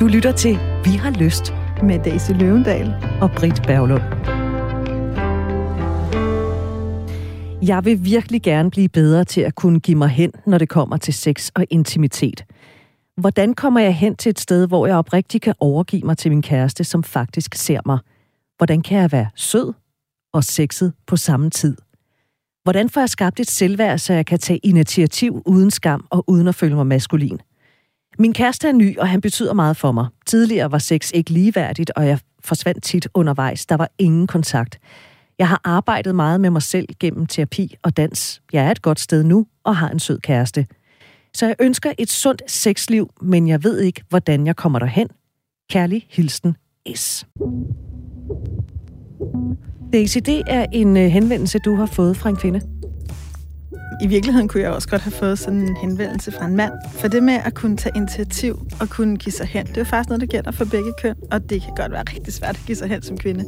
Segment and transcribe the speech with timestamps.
[0.00, 4.02] Du lytter til Vi har lyst med Daisy Løvendal og Britt Berglund.
[7.62, 10.96] Jeg vil virkelig gerne blive bedre til at kunne give mig hen, når det kommer
[10.96, 12.44] til sex og intimitet.
[13.16, 16.42] Hvordan kommer jeg hen til et sted, hvor jeg oprigtigt kan overgive mig til min
[16.42, 17.98] kæreste, som faktisk ser mig?
[18.56, 19.72] Hvordan kan jeg være sød
[20.32, 21.76] og sexet på samme tid?
[22.62, 26.48] Hvordan får jeg skabt et selvværd, så jeg kan tage initiativ uden skam og uden
[26.48, 27.40] at føle mig maskulin?
[28.18, 30.06] Min kæreste er ny, og han betyder meget for mig.
[30.26, 33.66] Tidligere var sex ikke ligeværdigt, og jeg forsvandt tit undervejs.
[33.66, 34.78] Der var ingen kontakt.
[35.38, 38.42] Jeg har arbejdet meget med mig selv gennem terapi og dans.
[38.52, 40.66] Jeg er et godt sted nu og har en sød kæreste.
[41.34, 45.08] Så jeg ønsker et sundt sexliv, men jeg ved ikke, hvordan jeg kommer derhen.
[45.70, 46.56] Kærlig hilsen
[46.94, 47.26] S.
[49.92, 52.60] Daisy, det er en øh, henvendelse, du har fået fra en kvinde.
[54.00, 56.72] I virkeligheden kunne jeg også godt have fået sådan en henvendelse fra en mand.
[56.90, 59.84] For det med at kunne tage initiativ og kunne give sig hen, det er jo
[59.84, 61.14] faktisk noget, der gælder for begge køn.
[61.30, 63.44] Og det kan godt være rigtig svært at give sig hen som kvinde.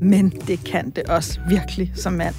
[0.00, 2.34] Men det kan det også virkelig som mand.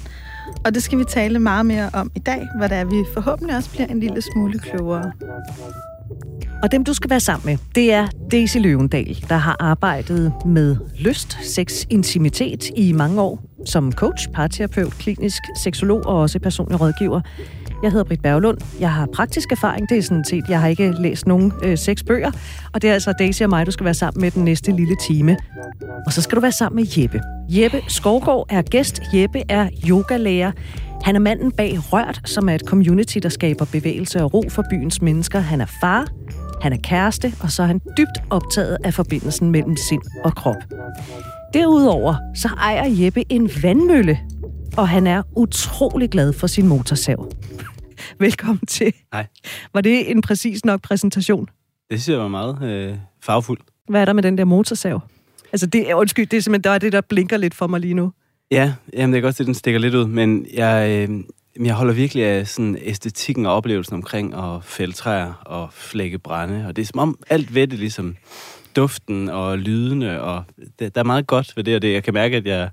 [0.64, 3.70] Og det skal vi tale meget mere om i dag, hvor der vi forhåbentlig også
[3.70, 5.12] bliver en lille smule klogere.
[6.62, 10.76] Og dem, du skal være sammen med, det er Daisy Løvendal, der har arbejdet med
[10.98, 17.20] lyst, sex, intimitet i mange år som coach, parterapeut, klinisk seksolog og også personlig rådgiver.
[17.82, 18.58] Jeg hedder Britt Berglund.
[18.80, 19.88] Jeg har praktisk erfaring.
[19.88, 22.30] Det er sådan set, jeg har ikke læst nogen øh, seks bøger.
[22.72, 24.96] Og det er altså Daisy og mig, du skal være sammen med den næste lille
[25.06, 25.36] time.
[26.06, 27.20] Og så skal du være sammen med Jeppe.
[27.48, 29.02] Jeppe Skovgaard er gæst.
[29.14, 30.52] Jeppe er yogalærer.
[31.04, 34.64] Han er manden bag Rørt, som er et community, der skaber bevægelse og ro for
[34.70, 35.38] byens mennesker.
[35.38, 36.08] Han er far,
[36.62, 40.56] han er kæreste, og så er han dybt optaget af forbindelsen mellem sind og krop.
[41.54, 44.20] Derudover så ejer Jeppe en vandmølle,
[44.76, 47.32] og han er utrolig glad for sin motorsav.
[48.20, 48.92] Velkommen til.
[49.12, 49.26] Hej.
[49.74, 51.46] Var det en præcis nok præsentation?
[51.90, 53.62] Det synes jeg var meget øh, farvefuldt.
[53.88, 55.00] Hvad er der med den der motorsav?
[55.52, 57.94] Altså, det, undskyld, det er simpelthen der er det, der blinker lidt for mig lige
[57.94, 58.12] nu.
[58.50, 61.20] Ja, jamen det er godt, at den stikker lidt ud, men jeg, øh,
[61.66, 66.66] jeg holder virkelig af sådan æstetikken og oplevelsen omkring at fælde træer og flække brænde,
[66.68, 68.16] og det er som om alt ved det ligesom
[68.76, 70.44] duften og lydene, og
[70.78, 71.92] det, der er meget godt ved det, og det.
[71.92, 72.70] Jeg kan mærke, at jeg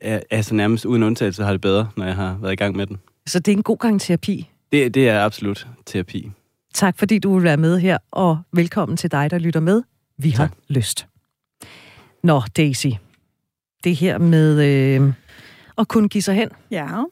[0.00, 2.76] er, er så nærmest uden undtagelse har det bedre, når jeg har været i gang
[2.76, 2.96] med den.
[3.26, 4.50] Så det er en god gang terapi?
[4.72, 6.30] Det, det er absolut terapi.
[6.74, 9.82] Tak fordi du vil være med her, og velkommen til dig, der lytter med.
[10.18, 10.56] Vi har tak.
[10.68, 11.06] lyst.
[12.22, 12.86] Nå, Daisy.
[13.84, 15.12] Det her med øh,
[15.78, 16.48] at kunne give sig hen.
[16.70, 17.04] Ja.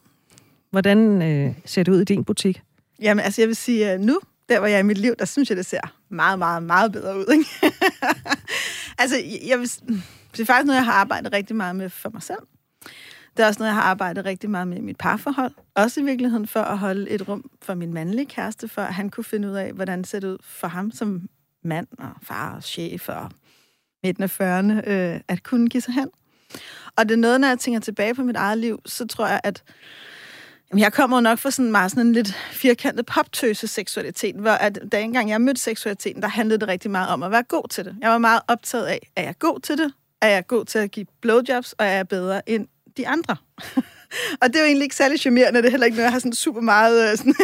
[0.71, 2.63] Hvordan øh, ser det ud i din butik?
[3.03, 5.25] Jamen, altså jeg vil sige, at nu, der hvor jeg er i mit liv, der
[5.25, 7.27] synes jeg, det ser meget, meget, meget bedre ud.
[7.33, 7.77] Ikke?
[9.03, 9.17] altså,
[9.47, 9.71] jeg vil,
[10.33, 12.39] det er faktisk noget, jeg har arbejdet rigtig meget med for mig selv.
[13.37, 15.53] Det er også noget, jeg har arbejdet rigtig meget med i mit parforhold.
[15.75, 19.11] Også i virkeligheden for at holde et rum for min mandlige kæreste, for at han
[19.11, 21.29] kunne finde ud af, hvordan det ser ud for ham som
[21.65, 23.31] mand og far og chef og
[24.03, 26.09] midten af 40'erne, øh, at kunne give sig hen.
[26.97, 29.41] Og det er noget, når jeg tænker tilbage på mit eget liv, så tror jeg,
[29.45, 29.63] at
[30.71, 34.79] Jamen, jeg kommer nok fra sådan meget sådan en lidt firkantet poptøse seksualitet, hvor at,
[34.93, 37.85] da engang jeg mødte seksualiteten, der handlede det rigtig meget om at være god til
[37.85, 37.97] det.
[38.01, 39.93] Jeg var meget optaget af, er jeg god til det?
[40.23, 41.73] Er jeg god til at give blowjobs?
[41.73, 43.37] Og er jeg bedre end de andre?
[44.43, 46.19] og det er jo egentlig ikke særlig charmerende, det er heller ikke noget, jeg har
[46.19, 47.35] sådan super meget øh, sådan,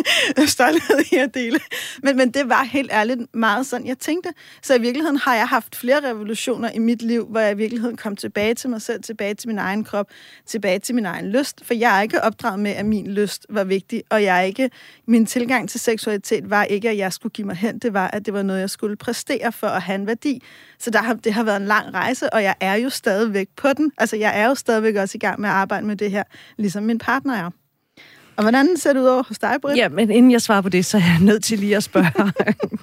[0.57, 1.61] stolthed i at dele.
[2.03, 4.31] Men, men det var helt ærligt meget sådan, jeg tænkte.
[4.63, 7.97] Så i virkeligheden har jeg haft flere revolutioner i mit liv, hvor jeg i virkeligheden
[7.97, 10.07] kom tilbage til mig selv, tilbage til min egen krop,
[10.47, 11.65] tilbage til min egen lyst.
[11.65, 14.71] For jeg er ikke opdraget med, at min lyst var vigtig, og jeg er ikke,
[15.07, 17.79] min tilgang til seksualitet var ikke, at jeg skulle give mig hen.
[17.79, 20.43] Det var, at det var noget, jeg skulle præstere for at have en værdi.
[20.79, 23.73] Så der har, det har været en lang rejse, og jeg er jo stadigvæk på
[23.73, 23.93] den.
[23.99, 26.23] Altså, jeg er jo stadigvæk også i gang med at arbejde med det her,
[26.59, 27.51] ligesom min partner er.
[28.37, 29.79] Og hvordan ser det ud over hos dig, Britt?
[29.79, 32.33] Ja, men inden jeg svarer på det, så er jeg nødt til lige at spørge.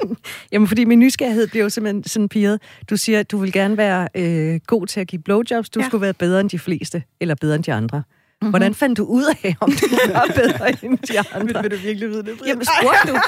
[0.51, 2.61] Jamen, fordi min nysgerrighed bliver jo simpelthen sådan piret.
[2.89, 5.69] Du siger, at du vil gerne være øh, god til at give blowjobs.
[5.69, 5.87] Du ja.
[5.87, 7.97] skulle være bedre end de fleste, eller bedre end de andre.
[7.97, 8.49] Mm-hmm.
[8.49, 11.61] Hvordan fandt du ud af, om du var bedre end de andre?
[11.61, 12.49] Vil, vil du virkelig vide det, Britt?
[12.49, 13.19] Jamen, spurgte du?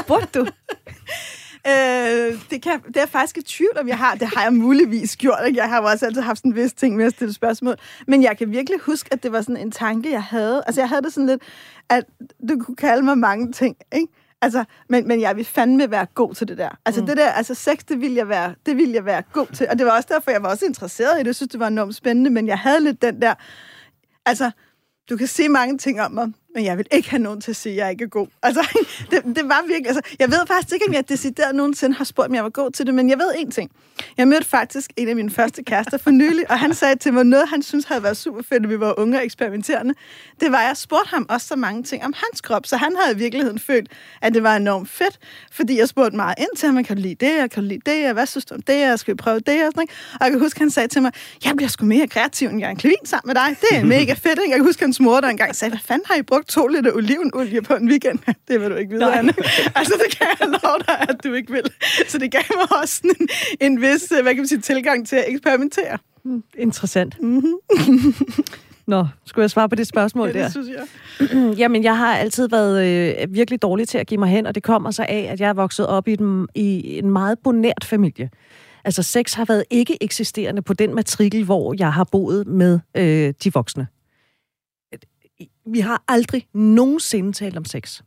[0.00, 0.46] Spurgte du?
[1.66, 4.14] Øh, det, kan, det er faktisk i tvivl, om jeg har.
[4.14, 5.38] Det har jeg muligvis gjort.
[5.46, 5.58] Ikke?
[5.58, 7.76] Jeg har jo også altid haft sådan en vis ting med at stille spørgsmål.
[8.06, 10.62] Men jeg kan virkelig huske, at det var sådan en tanke, jeg havde.
[10.66, 11.42] Altså, jeg havde det sådan lidt,
[11.88, 12.04] at
[12.48, 14.08] du kunne kalde mig mange ting, ikke?
[14.42, 16.68] Altså, men, men jeg vil fandme være god til det der.
[16.86, 17.06] Altså, mm.
[17.06, 19.66] det der, altså sex, det ville, jeg være, det ville jeg være god til.
[19.70, 21.26] Og det var også derfor, jeg var også interesseret i det.
[21.26, 23.34] Jeg synes, det var enormt spændende, men jeg havde lidt den der...
[24.26, 24.50] Altså,
[25.10, 27.56] du kan sige mange ting om mig, men jeg vil ikke have nogen til at
[27.56, 28.26] sige, at jeg ikke er god.
[28.42, 28.60] Altså,
[29.10, 29.86] det, det var virkelig...
[29.86, 32.70] Altså, jeg ved faktisk ikke, om jeg decideret nogensinde har spurgt, om jeg var god
[32.70, 33.70] til det, men jeg ved én ting.
[34.16, 37.24] Jeg mødte faktisk en af mine første kærester for nylig, og han sagde til mig
[37.24, 39.94] noget, han synes havde været super fedt, at vi var unge og eksperimenterende.
[40.40, 42.96] Det var, at jeg spurgte ham også så mange ting om hans krop, så han
[42.96, 43.90] havde i virkeligheden følt,
[44.22, 45.18] at det var enormt fedt,
[45.52, 47.90] fordi jeg spurgte meget ind til ham, kan du lide det, jeg kan du lide
[47.90, 49.94] det, hvad synes du om det, og skal vi prøve det, og sådan, ikke?
[50.14, 51.12] Og jeg kan huske, han sagde til mig,
[51.44, 53.56] jeg bliver sgu mere kreativ, end jeg en klivin sammen med dig.
[53.60, 54.50] Det er mega fedt, ikke?
[54.50, 56.92] Jeg kan huske, han smurte en gang sagde, hvad fanden har I brugt to liter
[56.92, 58.18] olivenolie på en weekend?
[58.48, 59.32] Det vil du ikke vide, Anne.
[59.78, 61.64] Altså, det kan jeg love dig, at du ikke vil.
[62.08, 63.28] Så det gav mig også sådan en,
[63.60, 65.98] en vis, hvad kan man sige, tilgang til at eksperimentere.
[66.24, 67.22] Mm, interessant.
[67.22, 68.14] Mm-hmm.
[68.86, 70.42] Nå, skulle jeg svare på det spørgsmål ja, der?
[70.42, 71.56] det synes jeg.
[71.60, 72.86] Jamen, jeg har altid været
[73.20, 75.48] øh, virkelig dårlig til at give mig hen, og det kommer så af, at jeg
[75.48, 78.30] er vokset op i, den, i en meget bonært familie.
[78.84, 83.34] Altså, sex har været ikke eksisterende på den matrikel, hvor jeg har boet med øh,
[83.44, 83.86] de voksne.
[85.66, 88.02] Vi har aldrig nogensinde talt om sex.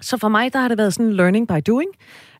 [0.00, 1.90] Så for mig, der har det været sådan learning by doing.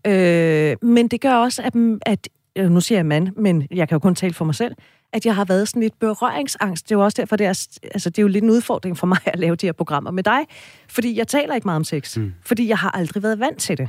[0.06, 1.74] Øh, men det gør også, at,
[2.06, 2.28] at
[2.70, 4.74] nu siger jeg mand, men jeg kan jo kun tale for mig selv,
[5.12, 6.88] at jeg har været sådan lidt berøringsangst.
[6.88, 9.06] Det er jo også derfor, det er, altså, det er jo lidt en udfordring for
[9.06, 10.40] mig at lave de her programmer med dig,
[10.88, 12.34] fordi jeg taler ikke meget om sex, mm.
[12.42, 13.88] fordi jeg har aldrig været vant til det.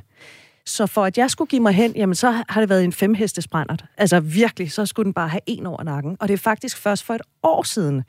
[0.65, 3.47] Så for at jeg skulle give mig hen, jamen så har det været en femhestes
[3.47, 3.85] brændert.
[3.97, 6.17] Altså virkelig, så skulle den bare have en over nakken.
[6.19, 8.03] Og det er faktisk først for et år siden,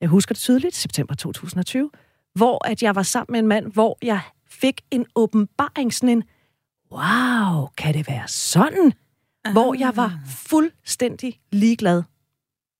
[0.00, 1.90] jeg husker det tydeligt, september 2020,
[2.34, 6.24] hvor at jeg var sammen med en mand, hvor jeg fik en åbenbaring, sådan en,
[6.92, 8.92] wow, kan det være sådan?
[9.44, 9.52] Aha.
[9.52, 12.02] Hvor jeg var fuldstændig ligeglad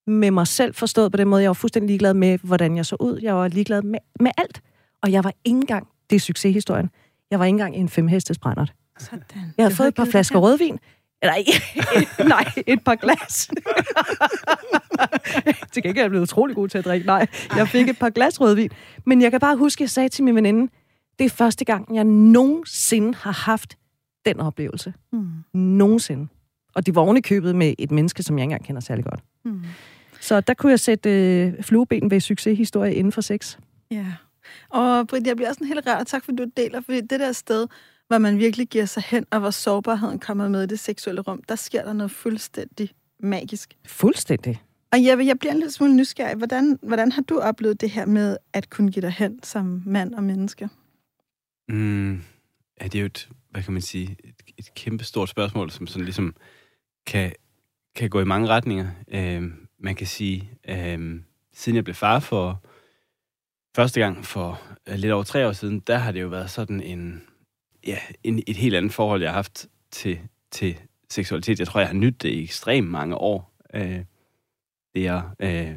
[0.07, 1.43] med mig selv, forstået på den måde.
[1.43, 3.19] Jeg var fuldstændig ligeglad med, hvordan jeg så ud.
[3.23, 4.61] Jeg var ligeglad med, med alt.
[5.03, 6.91] Og jeg var ikke engang, det er succeshistorien,
[7.31, 8.73] jeg var ikke engang en femhestes brændert.
[8.99, 9.23] Sådan.
[9.57, 10.79] Jeg havde fået et par flasker rødvin.
[11.25, 11.45] Nej,
[12.35, 13.49] nej, et par glas.
[15.73, 17.07] Til gengæld er jeg blevet utrolig god til at drikke.
[17.07, 17.27] Nej,
[17.57, 18.71] jeg fik et par glas rødvin.
[19.07, 20.73] Men jeg kan bare huske, at jeg sagde til min veninde,
[21.19, 23.79] det er første gang, jeg nogensinde har haft
[24.27, 24.95] den oplevelse.
[25.13, 25.29] Mm.
[25.55, 26.27] Nogensinde.
[26.75, 29.21] Og det var oven købet med et menneske, som jeg ikke engang kender særlig godt.
[29.45, 29.63] Mm.
[30.21, 33.59] Så der kunne jeg sætte øh, flueben ved succeshistorie inden for sex.
[33.91, 34.07] Ja.
[34.69, 37.33] Og Britt, jeg bliver også en helt rart, tak fordi du deler, fordi det der
[37.33, 37.67] sted,
[38.15, 41.43] hvor man virkelig giver sig hen, og hvor sårbarheden kommer med i det seksuelle rum,
[41.49, 42.91] der sker der noget fuldstændig
[43.21, 43.77] magisk.
[43.87, 44.63] Fuldstændig.
[44.93, 46.37] Og jeg, jeg bliver en lille smule nysgerrig.
[46.37, 50.15] Hvordan, hvordan har du oplevet det her med at kunne give dig hen som mand
[50.15, 50.69] og menneske?
[51.69, 52.23] Mm,
[52.81, 55.87] ja, det er jo et, hvad kan man sige, et, et kæmpe stort spørgsmål, som
[55.87, 56.35] sådan ligesom
[57.07, 57.33] kan,
[57.97, 58.87] kan gå i mange retninger.
[59.09, 59.43] Øh,
[59.79, 61.21] man kan sige, øh,
[61.55, 62.63] siden jeg blev far for
[63.77, 66.81] første gang for øh, lidt over tre år siden, der har det jo været sådan
[66.81, 67.23] en,
[67.87, 70.19] ja, en, et helt andet forhold, jeg har haft til,
[70.51, 70.79] til
[71.11, 71.59] seksualitet.
[71.59, 73.55] Jeg tror, jeg har nydt det i ekstremt mange år.
[73.75, 74.01] Øh,
[74.95, 75.75] det er øh,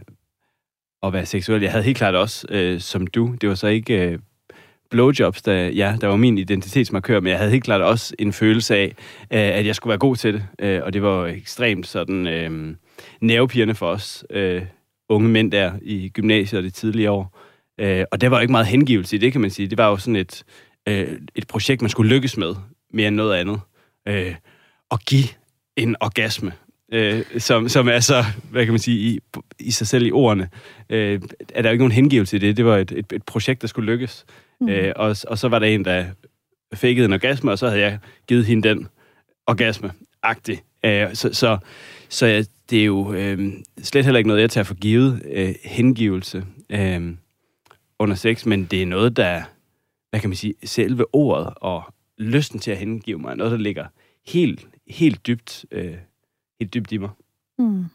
[1.03, 1.61] at være seksuel.
[1.61, 4.19] Jeg havde helt klart også, øh, som du, det var så ikke øh,
[4.89, 8.75] blowjobs, der, ja, der var min identitetsmarkør, men jeg havde helt klart også en følelse
[8.75, 10.45] af, øh, at jeg skulle være god til det.
[10.59, 12.75] Øh, og det var ekstremt sådan øh,
[13.21, 14.61] nervepirrende for os øh,
[15.09, 17.39] unge mænd der i gymnasiet og det tidlige år.
[17.79, 19.67] Øh, og der var jo ikke meget hengivelse i det, kan man sige.
[19.67, 20.43] Det var jo sådan et,
[20.87, 22.55] øh, et projekt, man skulle lykkes med,
[22.93, 23.59] mere end noget andet.
[24.07, 24.35] Øh,
[24.91, 25.27] at give
[25.75, 26.53] en orgasme,
[26.91, 29.19] øh, som, som er så, hvad kan man sige, i,
[29.59, 30.49] i sig selv i ordene,
[30.89, 31.21] øh,
[31.55, 32.57] er der jo ikke nogen hengivelse i det.
[32.57, 34.25] Det var et, et, et projekt, der skulle lykkes.
[34.61, 34.69] Mm.
[34.69, 36.05] Øh, og, og så var der en, der
[36.73, 38.87] fækkede en orgasme, og så havde jeg givet hende den
[39.47, 40.63] orgasme-agtig.
[40.85, 41.57] Øh, så så,
[42.09, 45.55] så ja, det er jo øh, slet heller ikke noget, jeg tager for givet øh,
[45.63, 47.13] hengivelse øh,
[47.99, 49.41] under sex, men det er noget, der,
[50.17, 51.83] hvad kan man sige, selve ordet og
[52.17, 53.85] lysten til at hengive mig, noget, der ligger
[54.27, 55.97] helt, helt dybt, øh,
[56.59, 57.09] helt dybt i mig.
[57.59, 57.85] Mm.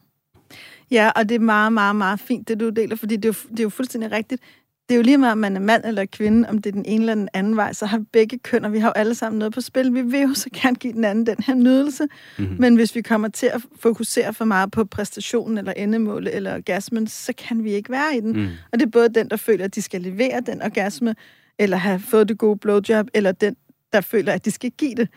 [0.90, 3.50] Ja, og det er meget, meget, meget fint, det du deler, fordi det er jo,
[3.50, 4.42] det er jo fuldstændig rigtigt
[4.88, 6.84] det er jo lige meget, om man er mand eller kvinde, om det er den
[6.86, 9.38] ene eller den anden vej, så har begge køn, og vi har jo alle sammen
[9.38, 9.94] noget på spil.
[9.94, 12.06] Vi vil jo så gerne give den anden den her nydelse,
[12.38, 12.56] mm-hmm.
[12.58, 17.06] men hvis vi kommer til at fokusere for meget på præstationen eller endemålet eller orgasmen,
[17.06, 18.32] så kan vi ikke være i den.
[18.32, 18.48] Mm.
[18.72, 21.14] Og det er både den, der føler, at de skal levere den orgasme,
[21.58, 23.56] eller have fået det gode blowjob, eller den,
[23.92, 25.08] der føler, at de skal give det.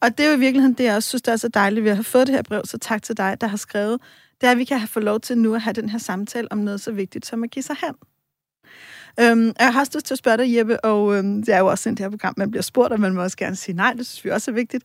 [0.00, 1.90] Og det er jo i virkeligheden det, jeg også synes, der er så dejligt ved
[1.90, 4.00] at have fået det her brev, så tak til dig, der har skrevet,
[4.40, 6.52] det er, at vi kan have få lov til nu at have den her samtale
[6.52, 7.94] om noget så vigtigt som at give sig hen.
[9.20, 11.66] Øhm, jeg har også lyst til at spørge dig, Jeppe, og øhm, det er jo
[11.66, 14.06] også det her program, man bliver spurgt, og man må også gerne sige nej, det
[14.06, 14.84] synes vi også er vigtigt.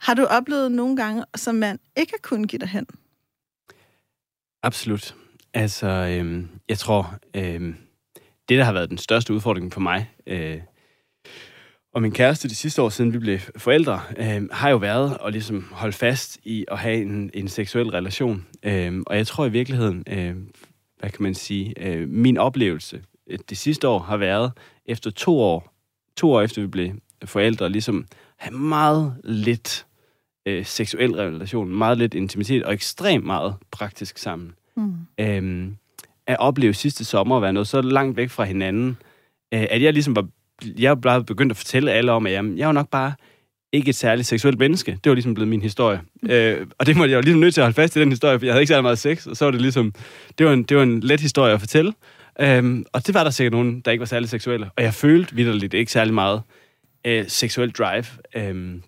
[0.00, 2.86] Har du oplevet nogle gange, som man ikke har kunnet give dig hen?
[4.62, 5.14] Absolut.
[5.54, 7.76] Altså, øhm, jeg tror, øhm,
[8.48, 10.58] det, der har været den største udfordring for mig, øh,
[11.94, 15.32] og min kæreste de sidste år siden vi blev forældre, øh, har jo været at
[15.32, 18.46] ligesom holde fast i at have en, en seksuel relation.
[18.62, 20.36] Øh, og jeg tror i virkeligheden, øh,
[20.98, 24.52] hvad kan man sige, øh, min oplevelse øh, det sidste år har været,
[24.86, 25.74] efter to år,
[26.16, 26.90] to år efter vi blev
[27.24, 28.06] forældre, ligesom
[28.36, 29.86] have meget lidt
[30.46, 34.52] øh, seksuel relation, meget lidt intimitet og ekstremt meget praktisk sammen.
[34.76, 34.94] Mm.
[35.20, 35.76] Øhm,
[36.26, 38.96] at opleve sidste sommer at være noget så langt væk fra hinanden,
[39.54, 40.26] øh, at jeg ligesom var,
[40.78, 43.12] jeg var begyndt at fortælle alle om, at jamen, jeg var nok bare
[43.72, 44.92] ikke et særligt seksuelt menneske.
[44.92, 46.00] Det var ligesom blevet min historie.
[46.22, 46.30] Mm.
[46.30, 48.38] Øh, og det måtte jeg jo ligesom nødt til at holde fast i den historie,
[48.38, 49.94] for jeg havde ikke særlig meget sex, og så var det ligesom,
[50.38, 51.92] det var en, det var en let historie at fortælle.
[52.40, 54.70] Øhm, og det var der sikkert nogen, der ikke var særlig seksuelle.
[54.76, 56.42] Og jeg følte vidderligt ikke særlig meget
[57.06, 58.04] øh, seksuel drive.
[58.36, 58.82] Øhm,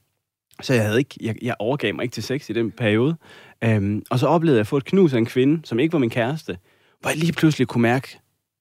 [0.63, 3.17] så jeg, havde ikke, jeg, jeg overgav mig ikke til sex i den periode.
[3.65, 5.99] Øhm, og så oplevede jeg at få et knus af en kvinde, som ikke var
[5.99, 6.59] min kæreste,
[7.05, 8.19] hvor jeg lige pludselig kunne mærke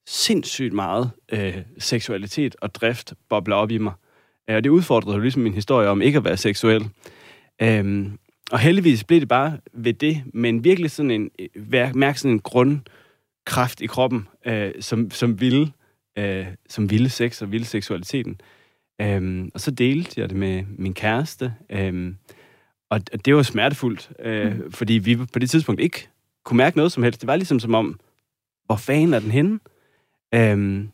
[0.08, 3.94] sindssygt meget øh, seksualitet og drift boble op i mig.
[4.50, 6.90] Øh, og det udfordrede jo ligesom min historie om ikke at være seksuel.
[7.62, 8.20] Øhm,
[8.52, 11.30] og heldigvis blev det bare ved det, men virkelig sådan en,
[11.96, 15.72] mærke sådan en grundkraft i kroppen, øh, som, som ville,
[16.18, 18.42] øh, som ville sex og ville seksualiteten.
[19.02, 22.18] Øhm, og så delte jeg det med min kæreste, øhm,
[22.90, 24.72] og det var smertefuldt, øh, mm.
[24.72, 26.08] fordi vi på det tidspunkt ikke
[26.46, 27.22] kunne mærke noget som helst.
[27.22, 28.00] Det var ligesom som om,
[28.66, 29.60] hvor fanden er den henne?
[30.36, 30.90] Øhm,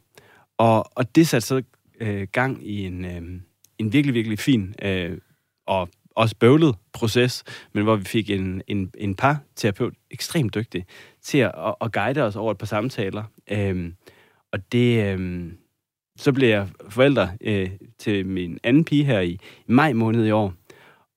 [0.57, 1.61] og, og det satte så
[1.99, 3.21] øh, gang i en, øh,
[3.77, 5.17] en virkelig, virkelig fin øh,
[5.67, 10.85] og også bøvlet proces, men hvor vi fik en, en, en par terapeut, ekstremt dygtig,
[11.21, 13.23] til at, at, at guide os over et par samtaler.
[13.51, 13.95] Øhm,
[14.51, 15.51] og det, Øh,
[16.19, 19.31] så blev jeg forældre øh, til min anden pige her i,
[19.67, 20.53] i maj måned i år.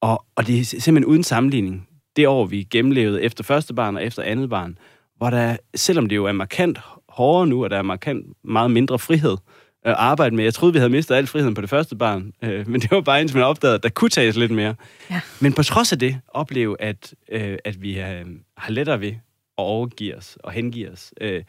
[0.01, 1.89] Og, og det er simpelthen uden sammenligning.
[2.17, 4.79] Det år, vi gennemlevede efter første barn og efter andet barn,
[5.23, 8.99] hvor der, selvom det jo er markant hårdere nu, og der er markant meget mindre
[8.99, 9.37] frihed
[9.85, 10.45] at arbejde med.
[10.45, 13.01] Jeg troede, vi havde mistet al friheden på det første barn, øh, men det var
[13.01, 14.75] bare indtil man opdagede, at der kunne tages lidt mere.
[15.11, 15.21] Ja.
[15.41, 18.25] Men på trods af det, opleve, at, øh, at vi øh,
[18.57, 19.19] har lettere ved at
[19.57, 21.43] overgive os og hengive os øh,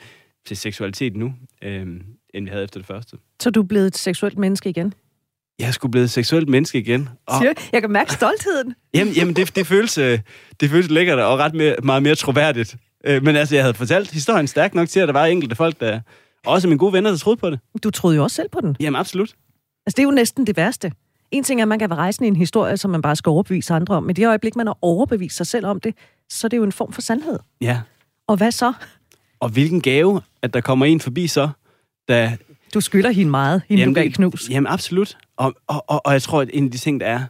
[0.47, 1.87] til seksualitet nu, øh,
[2.33, 3.17] end vi havde efter det første.
[3.39, 4.93] Så du er blevet et seksuelt menneske igen?
[5.59, 7.09] Jeg er sgu blevet et seksuelt menneske igen.
[7.27, 8.75] Og, jeg kan mærke stoltheden.
[8.93, 10.19] jamen, jamen det, det, føles, øh,
[10.59, 12.75] det føles lækkert og ret mere, meget mere troværdigt.
[13.03, 15.79] Øh, men altså, jeg havde fortalt historien stærkt nok til, at der var enkelte folk,
[15.79, 15.99] der...
[16.45, 17.59] Også mine gode venner, der troede på det.
[17.83, 18.77] Du troede jo også selv på den.
[18.79, 19.35] Jamen, absolut.
[19.85, 20.91] Altså, det er jo næsten det værste.
[21.31, 23.29] En ting er, at man kan være rejsende i en historie, som man bare skal
[23.29, 24.03] overbevise andre om.
[24.03, 25.95] Men det øjeblik, man har overbevist sig selv om det,
[26.29, 27.39] så er det jo en form for sandhed.
[27.61, 27.81] Ja.
[28.27, 28.73] Og hvad så?
[29.39, 31.49] Og hvilken gave, at der kommer en forbi så,
[32.07, 32.37] da...
[32.73, 34.49] Du skylder hende meget, hende jamen, du gav knus.
[34.49, 35.17] Jamen, absolut.
[35.37, 37.23] Og, og, og, og jeg tror, at en af de ting, der er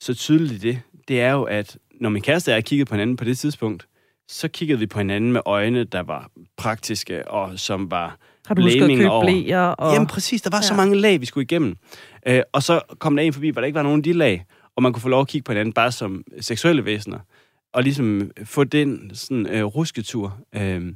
[0.00, 2.94] så tydeligt i det, det er jo, at når min kæreste og jeg kiggede på
[2.94, 3.86] hinanden på det tidspunkt,
[4.30, 8.62] så kiggede vi på hinanden med øjne, der var praktiske og som var Har du
[8.62, 9.24] husket at købe over.
[9.24, 9.60] blæer?
[9.60, 9.92] Og...
[9.92, 10.62] Jamen præcis, der var ja.
[10.62, 11.76] så mange lag, vi skulle igennem.
[12.26, 14.44] Øh, og så kom der en forbi, hvor der ikke var nogen af de lag,
[14.76, 17.18] og man kunne få lov at kigge på hinanden bare som seksuelle væsener,
[17.72, 20.92] og ligesom få den sådan øh, rusketur øh,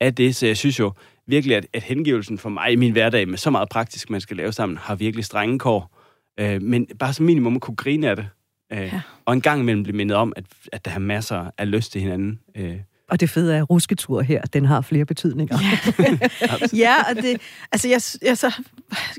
[0.00, 0.36] af det.
[0.36, 0.92] Så jeg synes jo
[1.26, 4.36] virkelig, at, at hengivelsen for mig i min hverdag med så meget praktisk, man skal
[4.36, 5.98] lave sammen, har virkelig strenge kår.
[6.40, 8.28] Øh, men bare som minimum at kunne grine af det.
[8.72, 9.00] Øh, ja.
[9.24, 12.00] Og en gang imellem blive mindet om, at, at der er masser af lyst til
[12.00, 12.40] hinanden.
[12.56, 12.76] Øh.
[13.08, 15.58] Og det fede er, at rusketur her, den har flere betydninger.
[15.60, 17.40] Ja, ja og det,
[17.72, 18.62] altså jeg, jeg så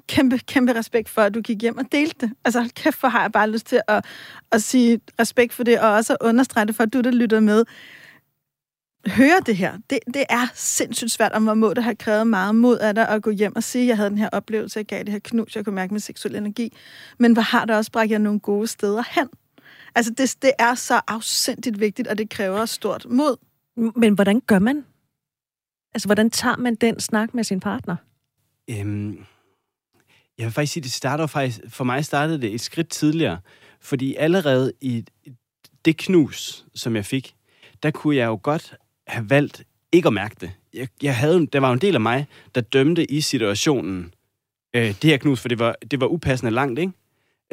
[0.08, 2.32] kæmpe, kæmpe respekt for, at du gik hjem og delte det.
[2.46, 4.06] Altså kæft, for har jeg bare lyst til at,
[4.52, 7.40] at sige respekt for det, og også at understrege det for, at du, der lytter
[7.40, 7.64] med,
[9.08, 9.78] høre det her.
[9.90, 13.10] Det, det er sindssygt svært, og hvor må det have krævet meget mod af dig
[13.10, 15.20] at gå hjem og sige, at jeg havde den her oplevelse, jeg gav det her
[15.20, 16.74] knus, jeg kunne mærke med seksuel energi.
[17.18, 19.28] Men hvor har det også bragt jer nogle gode steder hen?
[19.96, 23.38] Altså, det, det er så afsindigt vigtigt, og det kræver stort mod.
[23.96, 24.86] Men hvordan gør man?
[25.94, 27.96] Altså, hvordan tager man den snak med sin partner?
[28.70, 29.26] Øhm,
[30.38, 33.40] jeg vil faktisk sige, det starter faktisk, for mig startede det et skridt tidligere,
[33.82, 35.06] fordi allerede i
[35.86, 37.36] det knus, som jeg fik,
[37.84, 38.76] der kunne jeg jo godt
[39.08, 40.52] have valgt ikke at mærke det.
[40.74, 44.14] Jeg, jeg havde, der var en del af mig, der dømte i situationen
[44.76, 46.92] øh, det her knus, for det var, det var upassende langt, ikke?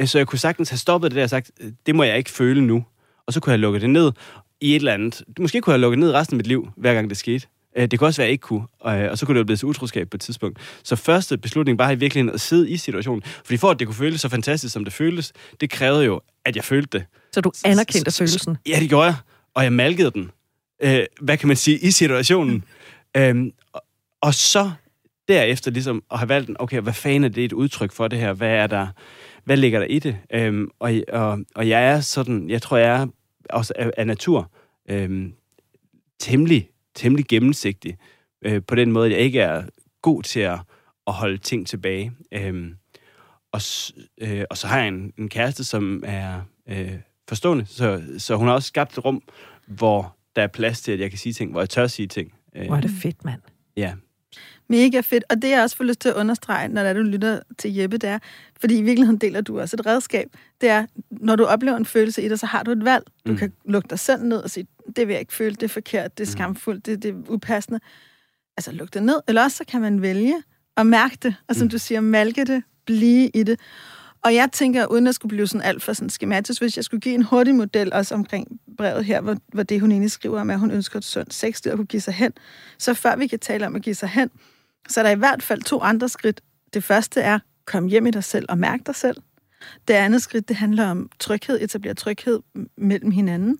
[0.00, 2.18] Øh, så jeg kunne sagtens have stoppet det der og sagt, øh, det må jeg
[2.18, 2.85] ikke føle nu.
[3.26, 4.12] Og så kunne jeg lukke det ned
[4.61, 5.23] i et eller andet.
[5.40, 7.47] Måske kunne jeg lukke det ned resten af mit liv, hver gang det skete.
[7.76, 8.66] Øh, det kunne også være, at jeg ikke kunne.
[8.80, 10.59] Og så kunne det jo blive til utroskab på et tidspunkt.
[10.85, 13.23] Så første beslutning var i virkeligheden at sidde i situationen.
[13.23, 16.56] Fordi for at det kunne føles så fantastisk, som det føltes, det krævede jo, at
[16.56, 17.06] jeg følte det.
[17.32, 18.56] Så du anerkendte følelsen?
[18.68, 19.14] Ja, det gjorde jeg.
[19.54, 20.30] Og jeg malkede den
[20.82, 22.64] øh, hvad kan man sige, i situationen.
[23.16, 23.52] Øhm,
[24.20, 24.70] og så
[25.28, 28.32] derefter ligesom at have valgt okay, hvad fanden er det et udtryk for det her?
[28.32, 28.86] Hvad er der
[29.44, 30.18] hvad ligger der i det?
[30.34, 33.06] Øhm, og, og, og jeg er sådan, jeg tror, jeg er
[33.50, 34.50] også af, af natur
[34.90, 35.32] øhm,
[36.18, 37.98] temmelig, temmelig gennemsigtig
[38.42, 39.62] øh, på den måde, at jeg ikke er
[40.02, 40.58] god til at,
[41.06, 42.12] at holde ting tilbage.
[42.32, 42.74] Øhm,
[43.52, 43.60] og,
[44.20, 46.92] øh, og så har jeg en, en kæreste, som er øh,
[47.28, 49.22] forstående, så, så hun har også skabt et rum,
[49.66, 52.32] hvor der er plads til, at jeg kan sige ting, hvor jeg tør sige ting.
[52.56, 53.40] Øh, hvor er det fedt, mand.
[53.76, 53.94] Ja,
[54.68, 57.00] Mega fedt, og det jeg også får lyst til at understrege, når det er, du
[57.00, 58.18] lytter til Jeppe, det er,
[58.60, 60.28] fordi i virkeligheden deler du også et redskab,
[60.60, 63.04] det er, når du oplever en følelse i dig, så har du et valg.
[63.26, 63.38] Du mm.
[63.38, 66.18] kan lukke dig selv ned og sige, det vil jeg ikke føle, det er forkert,
[66.18, 66.32] det er mm.
[66.32, 67.80] skamfuldt, det, det er upassende.
[68.56, 70.34] Altså luk det ned, eller også så kan man vælge
[70.76, 71.70] at mærke det, og som mm.
[71.70, 73.60] du siger, malke det, blive i det.
[74.24, 77.00] Og jeg tænker, uden at skulle blive sådan alt for sådan skematisk, hvis jeg skulle
[77.00, 80.50] give en hurtig model også omkring brevet her, hvor, hvor det hun egentlig skriver om,
[80.50, 82.32] at hun ønsker et sundt sexliv at kunne give sig hen,
[82.78, 84.30] så før vi kan tale om at give sig hen,
[84.88, 86.40] så er der i hvert fald to andre skridt.
[86.74, 89.16] Det første er, kom hjem i dig selv og mærk dig selv.
[89.88, 92.40] Det andet skridt, det handler om tryghed, etablere tryghed
[92.76, 93.58] mellem hinanden.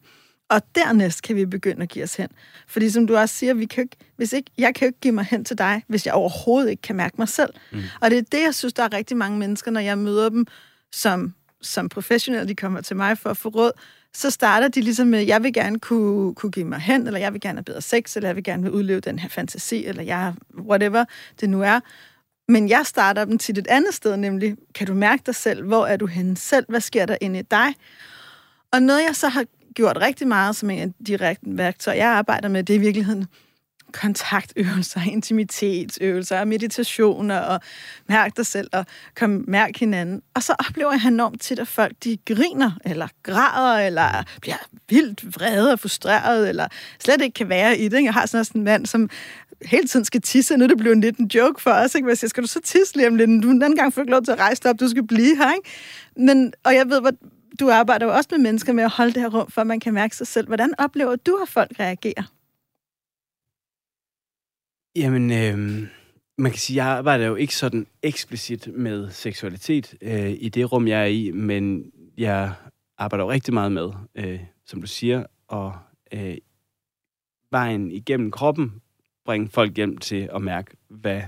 [0.53, 2.29] Og dernæst kan vi begynde at give os hen.
[2.67, 5.15] Fordi som du også siger, vi kan ikke, hvis ikke, jeg kan jo ikke give
[5.15, 7.55] mig hen til dig, hvis jeg overhovedet ikke kan mærke mig selv.
[7.73, 7.83] Mm.
[8.01, 10.47] Og det er det, jeg synes, der er rigtig mange mennesker, når jeg møder dem
[10.93, 13.73] som, som professionelle, de kommer til mig for at få råd,
[14.15, 17.33] så starter de ligesom med, jeg vil gerne kunne, kunne give mig hen, eller jeg
[17.33, 20.03] vil gerne have bedre sex, eller jeg vil gerne vil udleve den her fantasi, eller
[20.03, 21.05] jeg, whatever
[21.41, 21.81] det nu er.
[22.49, 25.65] Men jeg starter dem til et andet sted, nemlig, kan du mærke dig selv?
[25.67, 26.67] Hvor er du henne selv?
[26.69, 27.75] Hvad sker der inde i dig?
[28.73, 32.49] Og noget, jeg så har gjort rigtig meget som en af de værktøjer, jeg arbejder
[32.49, 33.27] med, det er i virkeligheden
[33.93, 37.61] kontaktøvelser, intimitetsøvelser, meditationer og
[38.09, 38.87] mærk dig selv og
[39.17, 40.23] kom mærk hinanden.
[40.35, 44.57] Og så oplever jeg enormt tit, at folk de griner, eller græder, eller bliver
[44.89, 46.69] vildt vrede og frustreret, eller
[47.05, 48.05] slet ikke kan være i det.
[48.05, 49.11] Jeg har sådan en mand, som
[49.65, 52.07] hele tiden skal tisse, nu er det blevet lidt en joke for os, ikke?
[52.07, 53.43] Hvad siger, skal du så tisse lige om lidt?
[53.43, 55.53] Du den gang får ikke lov til at rejse dig op, du skal blive her,
[55.53, 55.69] ikke?
[56.17, 57.11] Men, og jeg ved, hvor,
[57.61, 59.95] du arbejder jo også med mennesker med at holde det her rum, for man kan
[59.95, 60.47] mærke sig selv.
[60.47, 62.33] Hvordan oplever du, at folk reagerer?
[64.97, 65.89] Jamen, øh,
[66.39, 70.89] man kan sige, jeg arbejder jo ikke sådan eksplicit med seksualitet øh, i det rum,
[70.89, 72.53] jeg er i, men jeg
[72.99, 75.79] arbejder jo rigtig meget med, øh, som du siger, og
[76.13, 76.37] øh,
[77.51, 78.83] vejen igennem kroppen
[79.25, 81.23] bringe folk hjem til at mærke, hvad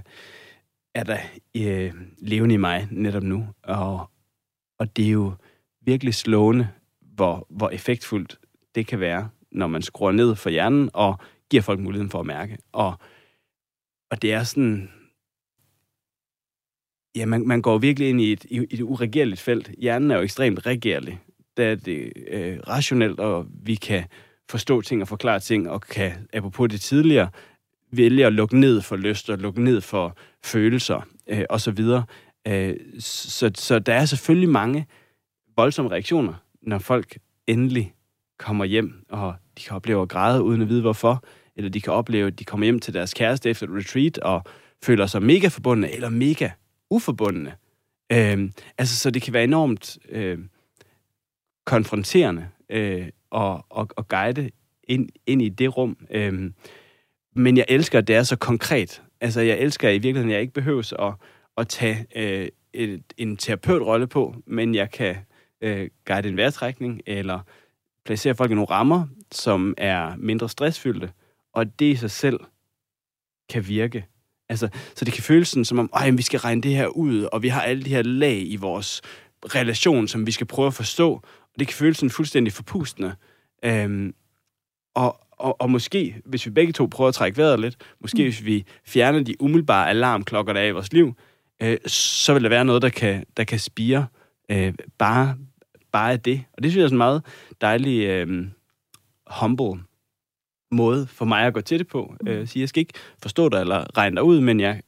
[0.95, 1.19] er der
[1.57, 3.47] øh, levende i mig netop nu.
[3.63, 4.11] Og,
[4.79, 5.33] og det er jo
[5.85, 6.69] virkelig slående,
[7.01, 8.39] hvor, hvor effektfuldt
[8.75, 11.19] det kan være, når man skruer ned for hjernen og
[11.51, 12.59] giver folk muligheden for at mærke.
[12.73, 12.95] Og,
[14.11, 14.91] og det er sådan...
[17.17, 19.71] Ja, man, man går virkelig ind i et, i et uregerligt felt.
[19.79, 21.21] Hjernen er jo ekstremt regerlig.
[21.57, 24.05] Der er det øh, rationelt, og vi kan
[24.49, 27.31] forstå ting og forklare ting, og kan, apropos det tidligere,
[27.93, 31.79] vælge at lukke ned for lyst og lukke ned for følelser øh, osv.
[32.49, 34.87] Øh, så, så der er selvfølgelig mange
[35.57, 37.95] voldsomme reaktioner, når folk endelig
[38.39, 41.25] kommer hjem, og de kan opleve at græde uden at vide hvorfor,
[41.57, 44.43] eller de kan opleve, at de kommer hjem til deres kæreste efter et retreat og
[44.83, 46.51] føler sig mega forbundne eller mega
[46.91, 47.55] uforbundne.
[48.13, 50.39] Øh, altså, så det kan være enormt øh,
[51.67, 54.51] konfronterende øh, og, og, og guide
[54.85, 55.97] ind, ind i det rum.
[56.11, 56.51] Øh,
[57.37, 59.03] men jeg elsker, at det er så konkret.
[59.21, 61.15] Altså, jeg elsker i virkeligheden, at jeg ikke behøves at,
[61.57, 65.17] at tage øh, et, en terapeutrolle på, men jeg kan
[65.65, 67.41] øh, guide en vejrtrækning, eller
[68.05, 71.13] placere folk i nogle rammer, som er mindre stressfyldte,
[71.53, 72.41] og det i sig selv
[73.49, 74.07] kan virke.
[74.49, 77.23] Altså, så det kan føles sådan, som om, at vi skal regne det her ud,
[77.33, 79.03] og vi har alle de her lag i vores
[79.55, 81.13] relation, som vi skal prøve at forstå,
[81.53, 83.15] og det kan føles sådan fuldstændig forpustende.
[83.65, 84.15] Øhm,
[84.95, 88.25] og, og, og måske, hvis vi begge to prøver at trække vejret lidt, måske mm.
[88.25, 91.15] hvis vi fjerner de umiddelbare alarmklokker, der er i vores liv,
[91.63, 94.07] øh, så vil der være noget, der kan, der kan spire
[94.51, 95.37] øh, bare,
[95.95, 96.45] bare af det.
[96.53, 97.23] Og det synes jeg er sådan en meget
[97.61, 98.47] dejlig øh,
[99.27, 99.83] humble
[100.71, 102.15] måde for mig at gå til det på.
[102.21, 102.29] Mm.
[102.29, 104.83] Øh, sige, jeg skal ikke forstå dig eller regne dig ud, men jeg,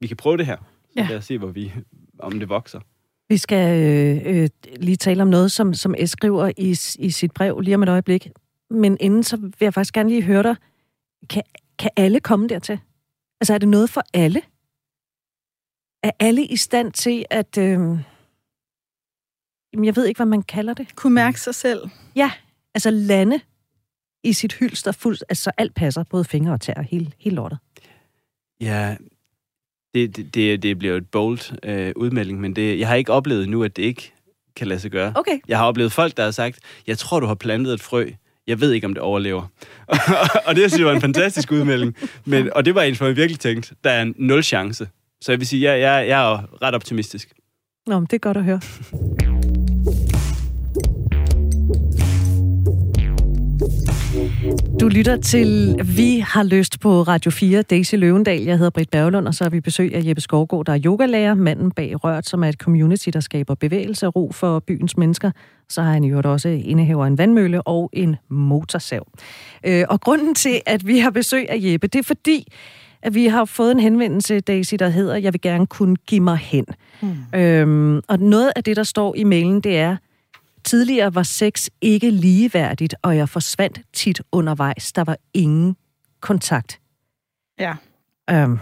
[0.00, 0.56] vi kan prøve det her.
[0.56, 1.06] Så ja.
[1.10, 1.72] lad os se, hvor vi,
[2.18, 2.80] om det vokser.
[3.28, 7.32] Vi skal øh, øh, lige tale om noget, som, som S skriver i, i sit
[7.32, 8.28] brev lige om et øjeblik.
[8.70, 10.56] Men inden så vil jeg faktisk gerne lige høre dig.
[11.30, 11.42] Kan,
[11.78, 12.80] kan alle komme dertil?
[13.40, 14.42] Altså er det noget for alle?
[16.02, 17.58] Er alle i stand til at...
[17.58, 17.98] Øh,
[19.82, 20.96] jeg ved ikke, hvad man kalder det.
[20.96, 21.80] Kunne mærke sig selv.
[22.16, 22.30] Ja,
[22.74, 23.40] altså lande
[24.24, 27.58] i sit hylster fuldt, altså alt passer, både fingre og tær, hele, hele lortet.
[28.60, 28.96] Ja,
[29.94, 33.48] det, det, det, det bliver et bold øh, udmelding, men det, jeg har ikke oplevet
[33.48, 34.12] nu, at det ikke
[34.56, 35.12] kan lade sig gøre.
[35.16, 35.38] Okay.
[35.48, 38.10] Jeg har oplevet folk, der har sagt, jeg tror, du har plantet et frø.
[38.46, 39.42] Jeg ved ikke, om det overlever.
[40.46, 41.96] og det synes jeg var en fantastisk udmelding.
[42.24, 44.88] Men, og det var en, som jeg virkelig tænkte, der er en nul chance.
[45.20, 47.32] Så jeg vil sige, jeg, jeg, jeg er ret optimistisk.
[47.86, 48.60] Nå, men det er godt at høre.
[54.80, 58.42] Du lytter til Vi har lyst på Radio 4, Daisy Løvendal.
[58.42, 61.34] Jeg hedder Britt Berglund, og så har vi besøg af Jeppe Skovgaard, der er yogalærer,
[61.34, 65.30] manden bag Rørt, som er et community, der skaber bevægelse og ro for byens mennesker.
[65.68, 69.06] Så har han jo også indehaver en vandmølle og en motorsav.
[69.66, 72.52] Øh, og grunden til, at vi har besøg af Jeppe, det er fordi,
[73.02, 76.36] at vi har fået en henvendelse, Daisy, der hedder, jeg vil gerne kunne give mig
[76.36, 76.66] hen.
[77.02, 77.38] Mm.
[77.38, 79.96] Øhm, og noget af det, der står i mailen, det er,
[80.64, 84.92] tidligere var sex ikke ligeværdigt, og jeg forsvandt tit undervejs.
[84.92, 85.76] Der var ingen
[86.20, 86.80] kontakt.
[87.58, 87.74] Ja.
[88.30, 88.58] Øhm,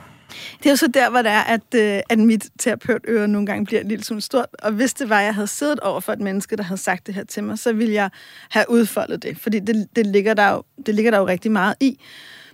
[0.59, 3.65] Det er jo så der, hvor det er, at, øh, at mit terapeutøre nogle gange
[3.65, 4.47] bliver en lille smule stort.
[4.63, 7.07] Og hvis det var, at jeg havde siddet over for et menneske, der havde sagt
[7.07, 8.11] det her til mig, så ville jeg
[8.51, 9.39] have udfoldet det.
[9.39, 12.01] Fordi det, det, ligger, der jo, det ligger der jo rigtig meget i.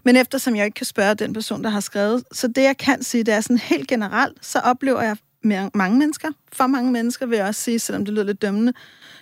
[0.05, 3.03] Men eftersom jeg ikke kan spørge den person, der har skrevet, så det jeg kan
[3.03, 5.17] sige, det er sådan helt generelt, så oplever jeg
[5.75, 8.73] mange mennesker, for mange mennesker vil jeg også sige, selvom det lyder lidt dømmende,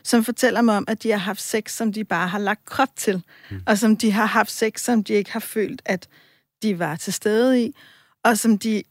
[0.04, 2.96] som fortæller mig om, at de har haft sex, som de bare har lagt krop
[2.96, 3.62] til, mm.
[3.66, 6.08] og som de har haft sex, som de ikke har følt, at
[6.62, 7.74] de var til stede i,
[8.24, 8.82] og som de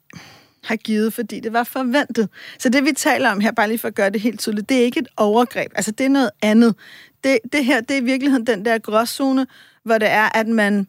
[0.63, 2.30] har givet, fordi det var forventet.
[2.60, 4.78] Så det, vi taler om her, bare lige for at gøre det helt tydeligt, det
[4.78, 5.71] er ikke et overgreb.
[5.76, 6.76] Altså, det er noget andet.
[7.23, 9.47] Det, det her, det er i virkeligheden den der gråzone,
[9.84, 10.88] hvor det er, at man,